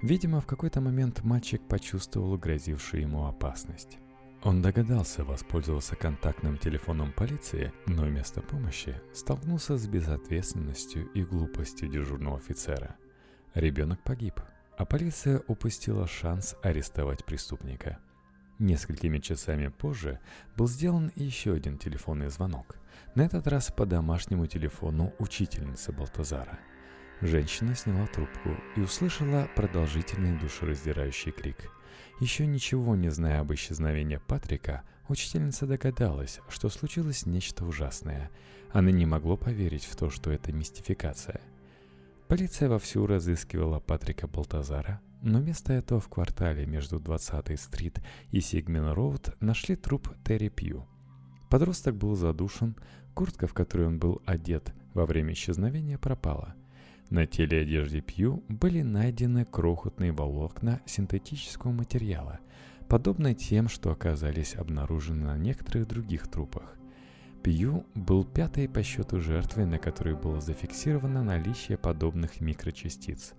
Видимо, 0.00 0.40
в 0.40 0.46
какой-то 0.46 0.80
момент 0.80 1.22
мальчик 1.22 1.60
почувствовал 1.68 2.38
грозившую 2.38 3.02
ему 3.02 3.26
опасность. 3.26 3.98
Он 4.42 4.62
догадался 4.62 5.22
воспользоваться 5.22 5.96
контактным 5.96 6.56
телефоном 6.56 7.12
полиции, 7.12 7.74
но 7.86 8.04
вместо 8.04 8.40
помощи 8.40 8.98
столкнулся 9.12 9.76
с 9.76 9.86
безответственностью 9.86 11.10
и 11.12 11.22
глупостью 11.24 11.90
дежурного 11.90 12.38
офицера. 12.38 12.96
Ребенок 13.52 14.02
погиб, 14.02 14.40
а 14.78 14.86
полиция 14.86 15.42
упустила 15.46 16.06
шанс 16.06 16.56
арестовать 16.62 17.26
преступника. 17.26 17.98
Несколькими 18.58 19.18
часами 19.18 19.68
позже 19.68 20.20
был 20.56 20.68
сделан 20.68 21.12
еще 21.16 21.52
один 21.52 21.76
телефонный 21.76 22.30
звонок. 22.30 22.76
На 23.14 23.22
этот 23.22 23.46
раз 23.46 23.70
по 23.70 23.84
домашнему 23.84 24.46
телефону 24.46 25.12
учительницы 25.18 25.92
Балтазара. 25.92 26.58
Женщина 27.20 27.74
сняла 27.74 28.06
трубку 28.06 28.56
и 28.74 28.80
услышала 28.80 29.50
продолжительный 29.54 30.38
душераздирающий 30.38 31.32
крик. 31.32 31.70
Еще 32.20 32.46
ничего 32.46 32.96
не 32.96 33.08
зная 33.08 33.40
об 33.40 33.50
исчезновении 33.54 34.20
Патрика, 34.26 34.82
учительница 35.08 35.66
догадалась, 35.66 36.40
что 36.50 36.68
случилось 36.68 37.24
нечто 37.24 37.64
ужасное. 37.64 38.30
Она 38.72 38.90
не 38.90 39.06
могло 39.06 39.38
поверить 39.38 39.84
в 39.84 39.96
то, 39.96 40.10
что 40.10 40.30
это 40.30 40.52
мистификация. 40.52 41.40
Полиция 42.28 42.68
вовсю 42.68 43.06
разыскивала 43.06 43.80
Патрика 43.80 44.28
Балтазара, 44.28 45.00
но 45.22 45.38
вместо 45.38 45.72
этого 45.72 45.98
в 45.98 46.08
квартале 46.08 46.66
между 46.66 46.98
20-й 46.98 47.56
стрит 47.56 48.00
и 48.30 48.40
Сигмен-Роуд 48.40 49.34
нашли 49.40 49.74
труп 49.74 50.10
Терри 50.22 50.50
Пью. 50.50 50.86
Подросток 51.48 51.96
был 51.96 52.16
задушен, 52.16 52.76
Куртка, 53.14 53.46
в 53.46 53.54
которой 53.54 53.86
он 53.86 53.98
был 53.98 54.20
одет 54.26 54.74
во 54.92 55.06
время 55.06 55.32
исчезновения, 55.32 55.96
пропала. 55.96 56.54
На 57.10 57.26
теле 57.26 57.58
и 57.58 57.62
одежде 57.62 58.00
Пью 58.00 58.44
были 58.48 58.82
найдены 58.82 59.44
крохотные 59.44 60.12
волокна 60.12 60.80
синтетического 60.86 61.72
материала, 61.72 62.38
подобные 62.88 63.34
тем, 63.34 63.68
что 63.68 63.90
оказались 63.90 64.54
обнаружены 64.54 65.26
на 65.26 65.36
некоторых 65.36 65.88
других 65.88 66.28
трупах. 66.28 66.76
Пью 67.42 67.84
был 67.96 68.24
пятой 68.24 68.68
по 68.68 68.84
счету 68.84 69.18
жертвой, 69.18 69.66
на 69.66 69.78
которой 69.78 70.14
было 70.14 70.40
зафиксировано 70.40 71.24
наличие 71.24 71.76
подобных 71.76 72.40
микрочастиц. 72.40 73.32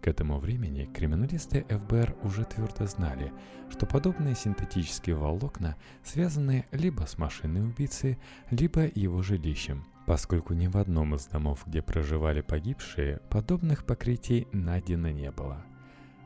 К 0.00 0.08
этому 0.08 0.38
времени 0.38 0.88
криминалисты 0.94 1.66
ФБР 1.68 2.16
уже 2.22 2.44
твердо 2.44 2.86
знали, 2.86 3.30
что 3.68 3.84
подобные 3.84 4.34
синтетические 4.34 5.16
волокна 5.16 5.76
связаны 6.02 6.64
либо 6.72 7.04
с 7.04 7.18
машиной 7.18 7.62
убийцы, 7.62 8.16
либо 8.50 8.86
его 8.94 9.20
жилищем, 9.20 9.84
поскольку 10.06 10.54
ни 10.54 10.66
в 10.66 10.76
одном 10.76 11.14
из 11.14 11.26
домов, 11.26 11.64
где 11.66 11.82
проживали 11.82 12.40
погибшие, 12.40 13.20
подобных 13.30 13.84
покрытий 13.84 14.46
найдено 14.52 15.10
не 15.10 15.30
было. 15.30 15.64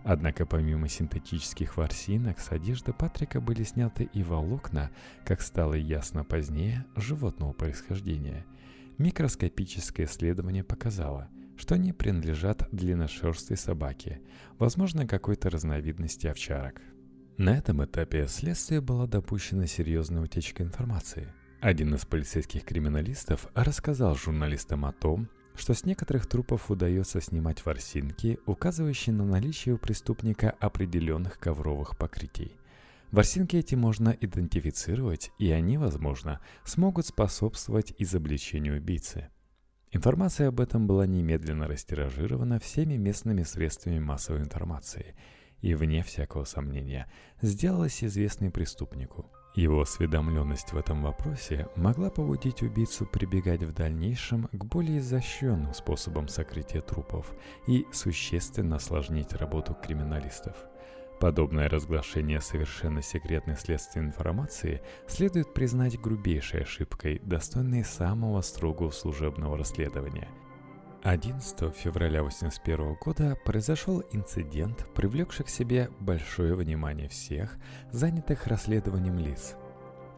Однако 0.05 0.47
помимо 0.47 0.89
синтетических 0.89 1.77
ворсинок 1.77 2.39
с 2.39 2.53
одежды 2.53 2.93
Патрика 2.93 3.41
были 3.41 3.65
сняты 3.65 4.09
и 4.13 4.23
волокна, 4.23 4.91
как 5.25 5.43
стало 5.43 5.75
ясно 5.75 6.25
позднее, 6.25 6.87
животного 6.97 7.53
происхождения. 7.53 8.47
Микроскопическое 8.99 10.07
исследование 10.07 10.65
показало– 10.65 11.29
что 11.61 11.75
они 11.75 11.93
принадлежат 11.93 12.67
длинношерстой 12.73 13.57
собаке, 13.57 14.23
возможно, 14.59 15.07
какой-то 15.07 15.51
разновидности 15.51 16.27
овчарок. 16.27 16.81
На 17.37 17.57
этом 17.57 17.85
этапе 17.85 18.27
следствия 18.29 18.81
была 18.81 19.07
допущена 19.07 19.67
серьезная 19.67 20.23
утечка 20.23 20.63
информации. 20.63 21.29
Один 21.61 21.95
из 21.95 22.07
полицейских 22.07 22.65
криминалистов 22.65 23.47
рассказал 23.55 24.15
журналистам 24.15 24.87
о 24.87 24.93
том, 24.93 25.29
что 25.55 25.75
с 25.75 25.85
некоторых 25.85 26.27
трупов 26.27 26.71
удается 26.71 27.21
снимать 27.21 27.65
ворсинки, 27.67 28.39
указывающие 28.47 29.15
на 29.15 29.27
наличие 29.27 29.75
у 29.75 29.79
преступника 29.79 30.51
определенных 30.59 31.39
ковровых 31.39 31.99
покрытий. 31.99 32.57
Ворсинки 33.11 33.57
эти 33.57 33.75
можно 33.75 34.11
идентифицировать, 34.11 35.33
и 35.39 35.51
они, 35.51 35.77
возможно, 35.77 36.41
смогут 36.65 37.07
способствовать 37.07 37.93
изобличению 37.99 38.79
убийцы– 38.79 39.29
Информация 39.93 40.49
об 40.49 40.61
этом 40.61 40.87
была 40.87 41.05
немедленно 41.05 41.67
растиражирована 41.67 42.61
всеми 42.61 42.95
местными 42.95 43.43
средствами 43.43 43.99
массовой 43.99 44.41
информации 44.41 45.17
и, 45.63 45.75
вне 45.75 46.05
всякого 46.05 46.45
сомнения, 46.45 47.11
сделалась 47.43 48.05
известной 48.05 48.53
преступнику. 48.53 49.27
Его 49.55 49.81
осведомленность 49.81 50.73
в 50.73 50.77
этом 50.77 51.03
вопросе 51.03 51.69
могла 51.77 52.11
побудить 52.11 52.63
убийцу 52.63 53.07
прибегать 53.07 53.63
в 53.63 53.73
дальнейшем 53.73 54.49
к 54.53 54.65
более 54.65 54.99
изощренным 54.99 55.75
способам 55.75 56.29
сокрытия 56.29 56.83
трупов 56.83 57.33
и 57.67 57.87
существенно 57.93 58.77
осложнить 58.77 59.33
работу 59.35 59.75
криминалистов– 59.75 60.57
Подобное 61.21 61.69
разглашение 61.69 62.41
совершенно 62.41 63.03
секретной 63.03 63.55
следственной 63.55 64.07
информации 64.07 64.81
следует 65.07 65.53
признать 65.53 66.01
грубейшей 66.01 66.63
ошибкой, 66.63 67.21
достойной 67.23 67.85
самого 67.85 68.41
строгого 68.41 68.91
служебного 68.91 69.59
расследования. 69.59 70.29
11 71.03 71.75
февраля 71.75 72.21
1981 72.21 72.95
года 73.01 73.37
произошел 73.45 74.03
инцидент, 74.13 74.87
привлекший 74.95 75.47
к 75.47 75.49
себе 75.49 75.91
большое 75.99 76.55
внимание 76.55 77.09
всех, 77.09 77.57
занятых 77.91 78.47
расследованием 78.47 79.19
лиц. 79.19 79.55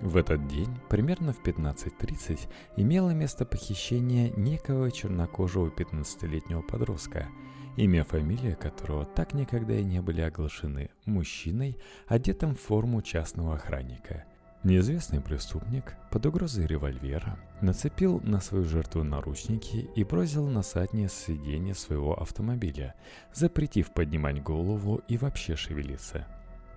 В 0.01 0.17
этот 0.17 0.49
день, 0.49 0.77
примерно 0.89 1.33
в 1.33 1.41
15.30, 1.43 2.49
имело 2.77 3.11
место 3.11 3.45
похищение 3.45 4.31
некого 4.31 4.91
чернокожего 4.91 5.69
15-летнего 5.69 6.63
подростка– 6.63 7.29
имя 7.77 8.05
фамилия 8.05 8.55
которого 8.55 9.05
так 9.05 9.35
никогда 9.35 9.75
и 9.75 9.85
не 9.85 10.01
были 10.01 10.21
оглашены 10.21 10.91
мужчиной, 11.05 11.79
одетым 12.07 12.55
в 12.55 12.61
форму 12.61 13.03
частного 13.03 13.55
охранника. 13.55 14.25
Неизвестный 14.65 15.21
преступник 15.21 15.97
под 16.13 16.25
угрозой 16.27 16.67
револьвера 16.67 17.37
нацепил 17.61 18.21
на 18.21 18.41
свою 18.41 18.65
жертву 18.65 19.03
наручники 19.03 19.91
и 19.97 20.05
бросил 20.05 20.47
на 20.47 20.63
заднее 20.63 21.09
сиденье 21.09 21.75
своего 21.75 22.15
автомобиля, 22.21 22.95
запретив 23.35 23.93
поднимать 23.93 24.41
голову 24.41 25.01
и 25.09 25.19
вообще 25.19 25.57
шевелиться. 25.57 26.29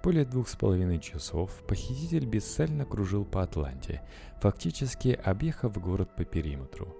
Более 0.01 0.25
двух 0.25 0.49
с 0.49 0.55
половиной 0.55 0.99
часов 0.99 1.51
похититель 1.67 2.25
бесцельно 2.25 2.85
кружил 2.85 3.23
по 3.23 3.43
Атланте, 3.43 4.01
фактически 4.41 5.09
объехав 5.09 5.77
город 5.79 6.09
по 6.15 6.25
периметру. 6.25 6.97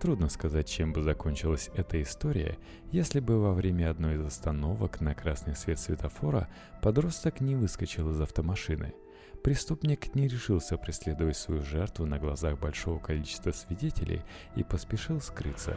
Трудно 0.00 0.28
сказать, 0.28 0.68
чем 0.68 0.92
бы 0.92 1.02
закончилась 1.02 1.70
эта 1.74 2.00
история, 2.00 2.56
если 2.92 3.18
бы 3.18 3.40
во 3.40 3.52
время 3.52 3.90
одной 3.90 4.14
из 4.14 4.24
остановок 4.24 5.00
на 5.00 5.12
красный 5.12 5.56
свет 5.56 5.80
светофора 5.80 6.48
подросток 6.82 7.40
не 7.40 7.56
выскочил 7.56 8.10
из 8.10 8.20
автомашины– 8.20 8.94
Преступник 9.42 10.14
не 10.14 10.28
решился 10.28 10.76
преследовать 10.76 11.36
свою 11.36 11.62
жертву 11.62 12.04
на 12.04 12.18
глазах 12.18 12.58
большого 12.58 12.98
количества 12.98 13.52
свидетелей 13.52 14.22
и 14.54 14.62
поспешил 14.62 15.20
скрыться. 15.20 15.76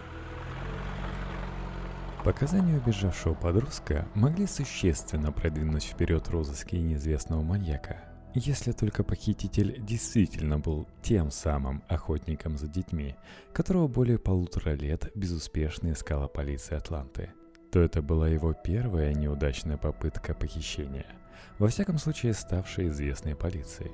Показания 2.25 2.77
убежавшего 2.77 3.33
подростка 3.33 4.07
могли 4.15 4.47
существенно 4.47 5.31
продвинуть 5.31 5.83
вперед 5.83 6.27
розыски 6.29 6.75
неизвестного 6.75 7.41
маньяка, 7.41 8.01
если 8.33 8.71
только 8.71 9.03
похититель 9.03 9.77
действительно 9.79 10.59
был 10.59 10.87
тем 11.01 11.31
самым 11.31 11.83
охотником 11.87 12.57
за 12.57 12.67
детьми, 12.67 13.15
которого 13.53 13.87
более 13.87 14.19
полутора 14.19 14.71
лет 14.71 15.11
безуспешно 15.15 15.91
искала 15.91 16.27
полиция 16.27 16.79
Атланты, 16.79 17.31
то 17.71 17.79
это 17.79 18.01
была 18.01 18.27
его 18.27 18.53
первая 18.53 19.13
неудачная 19.13 19.77
попытка 19.77 20.33
похищения– 20.33 21.05
во 21.59 21.67
всяком 21.67 21.97
случае 21.97 22.33
ставшей 22.33 22.87
известной 22.87 23.35
полиции. 23.35 23.91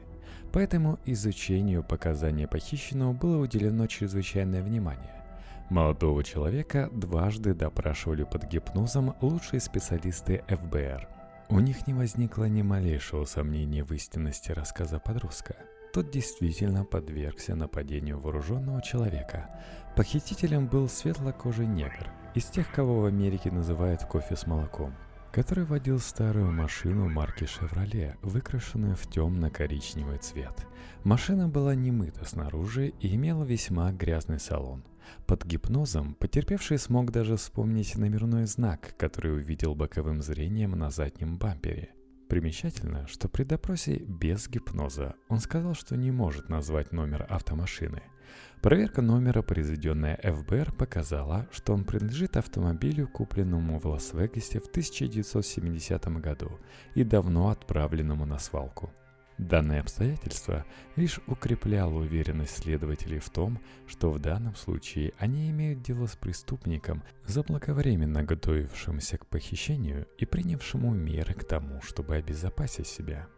Поэтому 0.52 1.00
изучению 1.06 1.84
показаний 1.84 2.48
похищенного 2.48 3.14
было 3.14 3.38
уделено 3.38 3.88
чрезвычайное 3.88 4.64
внимание. 4.64 5.24
Молодого 5.70 6.24
человека 6.24 6.90
дважды 6.92 7.54
допрашивали 7.54 8.24
под 8.24 8.46
гипнозом 8.46 9.16
лучшие 9.22 9.60
специалисты 9.60 10.44
ФБР. 10.48 11.08
У 11.50 11.60
них 11.60 11.86
не 11.86 11.94
возникло 11.94 12.46
ни 12.46 12.64
малейшего 12.64 13.26
сомнения 13.26 13.84
в 13.84 13.92
истинности 13.92 14.52
рассказа 14.52 15.00
подростка. 15.00 15.56
Тот 15.94 16.12
действительно 16.12 16.86
подвергся 16.86 17.56
нападению 17.56 18.20
вооруженного 18.20 18.82
человека. 18.82 19.50
Похитителем 19.96 20.68
был 20.68 20.88
светлокожий 20.88 21.66
негр, 21.66 22.08
из 22.36 22.46
тех, 22.46 22.72
кого 22.72 23.02
в 23.02 23.06
Америке 23.06 23.52
называют 23.52 24.04
кофе 24.04 24.36
с 24.36 24.46
молоком– 24.48 24.96
который 25.32 25.64
водил 25.64 26.00
старую 26.00 26.52
машину 26.52 27.08
марки 27.08 27.46
«Шевроле», 27.46 28.18
выкрашенную 28.22 28.96
в 28.96 29.08
темно-коричневый 29.10 30.18
цвет. 30.18 30.68
Машина 31.04 31.48
была 31.48 31.76
не 31.76 31.92
мыта 31.92 32.26
снаружи 32.26 32.94
и 33.00 33.16
имела 33.16 33.44
весьма 33.44 33.92
грязный 33.92 34.40
салон. 34.40 34.84
Под 35.26 35.46
гипнозом 35.46 36.14
потерпевший 36.16 36.78
смог 36.78 37.12
даже 37.12 37.38
вспомнить 37.38 37.96
номерной 37.96 38.46
знак, 38.46 38.96
который 38.98 39.36
увидел 39.36 39.76
боковым 39.76 40.22
зрением 40.22 40.72
на 40.72 40.90
заднем 40.90 41.38
бампере. 41.38 41.94
Примечательно, 42.28 43.08
что 43.08 43.28
при 43.28 43.44
допросе 43.44 43.98
без 43.98 44.48
гипноза 44.48 45.16
он 45.30 45.40
сказал, 45.40 45.74
что 45.74 45.96
не 45.96 46.12
может 46.12 46.50
назвать 46.50 46.92
номер 46.92 47.26
автомашины– 47.30 48.04
Проверка 48.62 49.02
номера, 49.02 49.42
произведенная 49.42 50.20
ФБР, 50.22 50.74
показала, 50.74 51.48
что 51.52 51.74
он 51.74 51.86
принадлежит 51.86 52.36
автомобилю, 52.36 53.08
купленному 53.08 53.80
в 53.80 53.86
Лас-Вегасе 53.86 54.60
в 54.60 54.68
1970 54.68 56.08
году 56.20 56.60
и 56.94 57.04
давно 57.04 57.50
отправленному 57.50 58.26
на 58.26 58.38
свалку. 58.38 58.92
Данное 59.40 59.80
обстоятельство 59.80 60.66
лишь 60.98 61.22
укрепляло 61.26 61.94
уверенность 61.94 62.58
следователей 62.58 63.20
в 63.20 63.30
том, 63.30 63.62
что 63.88 64.12
в 64.12 64.20
данном 64.20 64.54
случае 64.56 65.14
они 65.18 65.50
имеют 65.50 65.82
дело 65.82 66.08
с 66.08 66.18
преступником, 66.18 67.04
заблаговременно 67.26 68.24
готовившимся 68.24 69.18
к 69.18 69.26
похищению 69.26 70.08
и 70.18 70.26
принявшему 70.26 70.94
меры 70.94 71.34
к 71.34 71.46
тому, 71.46 71.82
чтобы 71.82 72.18
обезопасить 72.18 72.88
себя. 72.88 73.30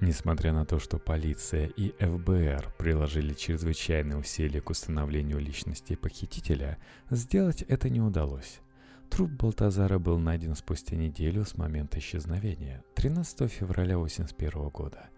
Несмотря 0.00 0.54
на 0.54 0.64
то, 0.64 0.78
что 0.78 0.98
полиция 0.98 1.66
и 1.66 1.90
ФБР 1.98 2.72
приложили 2.78 3.34
чрезвычайные 3.34 4.16
усилия 4.16 4.62
к 4.62 4.70
установлению 4.70 5.38
личности 5.38 5.94
похитителя, 5.94 6.78
сделать 7.10 7.60
это 7.62 7.90
не 7.90 8.00
удалось. 8.00 8.60
Труп 9.10 9.30
Балтазара 9.32 9.98
был 9.98 10.18
найден 10.18 10.54
спустя 10.54 10.96
неделю 10.96 11.44
с 11.44 11.58
момента 11.58 11.98
исчезновения, 11.98 12.82
13 12.94 13.50
февраля 13.50 13.96
1981 13.96 14.68
года. 14.70 15.10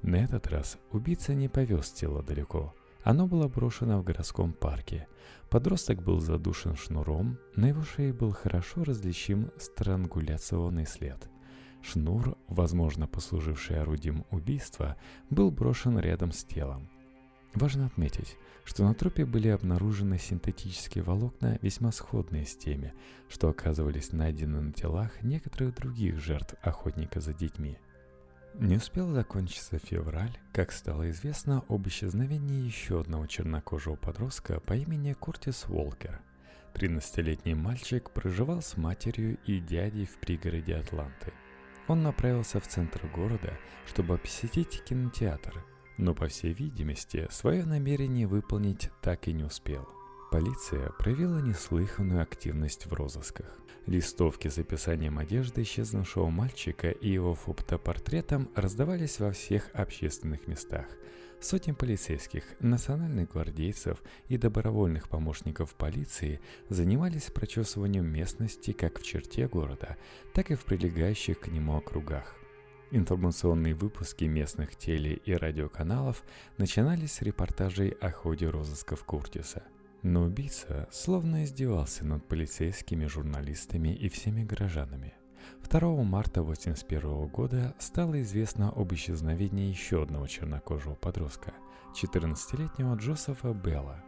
На 0.00 0.16
этот 0.16 0.46
раз 0.46 0.78
убийца 0.90 1.34
не 1.34 1.48
повез 1.48 1.90
тело 1.90 2.22
далеко. 2.22 2.74
Оно 3.02 3.26
было 3.26 3.46
брошено 3.46 3.98
в 4.00 4.04
городском 4.04 4.54
парке. 4.54 5.06
Подросток 5.50 6.02
был 6.02 6.20
задушен 6.20 6.76
шнуром, 6.76 7.38
на 7.56 7.66
его 7.66 7.82
шее 7.82 8.14
был 8.14 8.32
хорошо 8.32 8.84
различим 8.84 9.50
странгуляционный 9.58 10.86
след– 10.86 11.28
Шнур, 11.82 12.36
возможно 12.48 13.06
послуживший 13.06 13.80
орудием 13.80 14.24
убийства, 14.30 14.96
был 15.30 15.50
брошен 15.50 15.98
рядом 15.98 16.32
с 16.32 16.44
телом. 16.44 16.88
Важно 17.54 17.86
отметить, 17.86 18.36
что 18.64 18.84
на 18.84 18.94
трупе 18.94 19.24
были 19.24 19.48
обнаружены 19.48 20.18
синтетические 20.18 21.02
волокна, 21.02 21.58
весьма 21.62 21.90
сходные 21.90 22.46
с 22.46 22.54
теми, 22.54 22.94
что 23.28 23.48
оказывались 23.48 24.12
найдены 24.12 24.60
на 24.60 24.72
телах 24.72 25.22
некоторых 25.22 25.74
других 25.74 26.20
жертв 26.20 26.54
охотника 26.62 27.20
за 27.20 27.32
детьми. 27.32 27.76
Не 28.54 28.76
успел 28.76 29.10
закончиться 29.12 29.78
февраль, 29.78 30.36
как 30.52 30.70
стало 30.70 31.10
известно 31.10 31.64
об 31.68 31.88
исчезновении 31.88 32.64
еще 32.64 33.00
одного 33.00 33.26
чернокожего 33.26 33.96
подростка 33.96 34.60
по 34.60 34.74
имени 34.74 35.12
Куртис 35.12 35.66
Уолкер. 35.68 36.20
13-летний 36.74 37.54
мальчик 37.54 38.10
проживал 38.10 38.62
с 38.62 38.76
матерью 38.76 39.38
и 39.46 39.58
дядей 39.58 40.04
в 40.04 40.18
пригороде 40.18 40.76
Атланты– 40.76 41.32
он 41.90 42.04
направился 42.04 42.60
в 42.60 42.68
центр 42.68 43.04
города, 43.08 43.58
чтобы 43.84 44.16
посетить 44.16 44.82
кинотеатр, 44.84 45.64
но, 45.98 46.14
по 46.14 46.28
всей 46.28 46.52
видимости, 46.52 47.26
свое 47.32 47.64
намерение 47.64 48.28
выполнить 48.28 48.90
так 49.02 49.26
и 49.26 49.32
не 49.32 49.42
успел. 49.42 49.88
Полиция 50.30 50.90
проявила 50.90 51.40
неслыханную 51.40 52.22
активность 52.22 52.86
в 52.86 52.92
розысках. 52.92 53.58
Листовки 53.86 54.46
с 54.46 54.58
описанием 54.58 55.18
одежды 55.18 55.62
исчезнувшего 55.62 56.30
мальчика 56.30 56.90
и 56.90 57.08
его 57.08 57.34
фотопортретом 57.34 58.48
раздавались 58.54 59.18
во 59.18 59.32
всех 59.32 59.68
общественных 59.74 60.46
местах– 60.46 60.86
Сотни 61.40 61.72
полицейских, 61.72 62.44
национальных 62.60 63.32
гвардейцев 63.32 64.02
и 64.28 64.36
добровольных 64.36 65.08
помощников 65.08 65.74
полиции 65.74 66.38
занимались 66.68 67.30
прочесыванием 67.30 68.06
местности 68.06 68.72
как 68.72 69.00
в 69.00 69.02
черте 69.02 69.48
города, 69.48 69.96
так 70.34 70.50
и 70.50 70.54
в 70.54 70.64
прилегающих 70.66 71.40
к 71.40 71.48
нему 71.48 71.76
округах. 71.76 72.36
Информационные 72.90 73.74
выпуски 73.74 74.24
местных 74.24 74.76
теле- 74.76 75.20
и 75.24 75.32
радиоканалов 75.32 76.24
начинались 76.58 77.12
с 77.12 77.22
репортажей 77.22 77.90
о 78.00 78.10
ходе 78.10 78.50
розысков 78.50 79.04
Куртиса. 79.04 79.62
Но 80.02 80.24
убийца 80.24 80.88
словно 80.92 81.44
издевался 81.44 82.04
над 82.04 82.26
полицейскими, 82.28 83.06
журналистами 83.06 83.94
и 83.94 84.10
всеми 84.10 84.44
горожанами. 84.44 85.14
2 85.70 85.80
марта 86.02 86.40
1981 86.40 87.28
года 87.28 87.74
стало 87.78 88.20
известно 88.22 88.70
об 88.70 88.92
исчезновении 88.92 89.68
еще 89.68 90.02
одного 90.02 90.26
чернокожего 90.26 90.94
подростка, 90.94 91.54
14-летнего 91.94 92.96
Джозефа 92.96 93.52
Белла. 93.52 94.02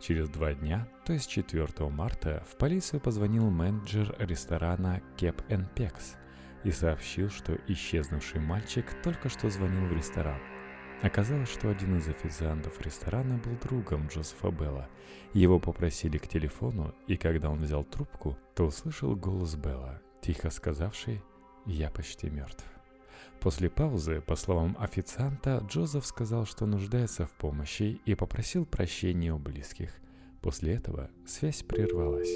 Через 0.00 0.28
два 0.28 0.54
дня, 0.54 0.88
то 1.04 1.12
есть 1.12 1.28
4 1.30 1.66
марта, 1.90 2.44
в 2.50 2.56
полицию 2.56 3.00
позвонил 3.00 3.50
менеджер 3.50 4.14
ресторана 4.18 5.02
Кеп 5.16 5.42
Пекс 5.74 6.16
и 6.64 6.70
сообщил, 6.70 7.30
что 7.30 7.56
исчезнувший 7.68 8.40
мальчик 8.40 8.86
только 9.02 9.28
что 9.28 9.48
звонил 9.50 9.86
в 9.86 9.92
ресторан. 9.92 10.40
Оказалось, 11.02 11.50
что 11.50 11.68
один 11.68 11.98
из 11.98 12.08
официантов 12.08 12.80
ресторана 12.80 13.36
был 13.38 13.52
другом 13.62 14.08
Джозефа 14.08 14.50
Белла. 14.50 14.88
Его 15.34 15.60
попросили 15.60 16.16
к 16.16 16.26
телефону, 16.26 16.94
и 17.06 17.16
когда 17.16 17.50
он 17.50 17.58
взял 17.58 17.84
трубку, 17.84 18.36
то 18.54 18.64
услышал 18.64 19.14
голос 19.14 19.54
Белла, 19.56 20.00
тихо 20.26 20.50
сказавший 20.50 21.22
«Я 21.66 21.88
почти 21.88 22.28
мертв». 22.28 22.64
После 23.40 23.70
паузы, 23.70 24.20
по 24.20 24.34
словам 24.34 24.76
официанта, 24.80 25.64
Джозеф 25.68 26.04
сказал, 26.04 26.46
что 26.46 26.66
нуждается 26.66 27.26
в 27.26 27.30
помощи 27.30 28.00
и 28.04 28.16
попросил 28.16 28.66
прощения 28.66 29.32
у 29.32 29.38
близких. 29.38 29.92
После 30.42 30.74
этого 30.74 31.10
связь 31.28 31.62
прервалась. 31.62 32.32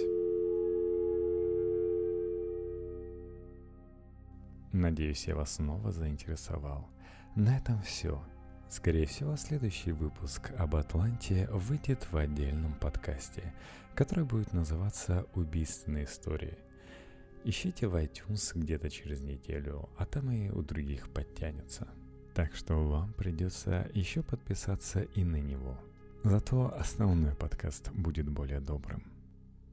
Надеюсь, 4.72 5.26
я 5.26 5.34
вас 5.34 5.54
снова 5.54 5.90
заинтересовал. 5.90 6.88
На 7.34 7.56
этом 7.56 7.82
все. 7.82 8.22
Скорее 8.68 9.06
всего, 9.06 9.34
следующий 9.34 9.90
выпуск 9.90 10.52
об 10.56 10.76
Атланте 10.76 11.48
выйдет 11.50 12.06
в 12.12 12.16
отдельном 12.16 12.74
подкасте, 12.74 13.52
который 13.96 14.24
будет 14.24 14.52
называться 14.52 15.26
«Убийственные 15.34 16.04
истории». 16.04 16.69
Ищите 17.42 17.88
в 17.88 17.96
iTunes 17.96 18.52
где-то 18.54 18.90
через 18.90 19.22
неделю, 19.22 19.88
а 19.96 20.04
там 20.04 20.30
и 20.30 20.50
у 20.50 20.62
других 20.62 21.10
подтянется. 21.10 21.88
Так 22.34 22.54
что 22.54 22.86
вам 22.86 23.14
придется 23.14 23.90
еще 23.94 24.22
подписаться 24.22 25.00
и 25.00 25.24
на 25.24 25.40
него. 25.40 25.78
Зато 26.22 26.70
основной 26.78 27.34
подкаст 27.34 27.90
будет 27.92 28.28
более 28.28 28.60
добрым. 28.60 29.04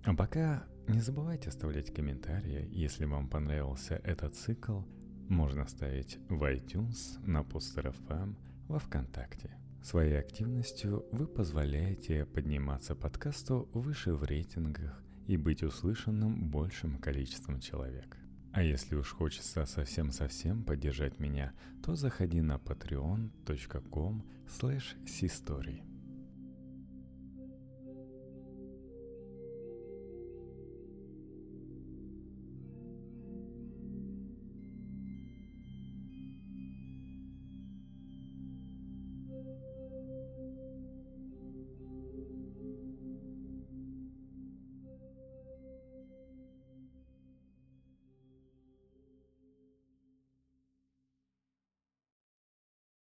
А 0.05 0.15
пока 0.15 0.63
не 0.87 1.01
забывайте 1.01 1.49
оставлять 1.49 1.93
комментарии, 1.93 2.69
если 2.71 3.03
вам 3.03 3.27
понравился 3.27 3.95
этот 4.05 4.35
цикл. 4.35 4.79
Можно 5.27 5.67
ставить 5.67 6.19
в 6.29 6.41
iTunes, 6.43 7.19
на 7.25 7.41
Poster 7.41 7.93
FM, 8.07 8.37
во 8.69 8.79
Вконтакте. 8.79 9.51
Своей 9.83 10.17
активностью 10.17 11.05
вы 11.11 11.27
позволяете 11.27 12.25
подниматься 12.25 12.95
подкасту 12.95 13.67
выше 13.73 14.13
в 14.13 14.23
рейтингах 14.23 15.03
и 15.27 15.37
быть 15.37 15.63
услышанным 15.63 16.49
большим 16.49 16.97
количеством 16.97 17.59
человек. 17.59 18.17
А 18.53 18.63
если 18.63 18.95
уж 18.95 19.11
хочется 19.11 19.65
совсем-совсем 19.65 20.63
поддержать 20.63 21.19
меня, 21.19 21.53
то 21.83 21.95
заходи 21.95 22.41
на 22.41 22.55
patreon.com 22.55 24.25
slash 24.47 25.86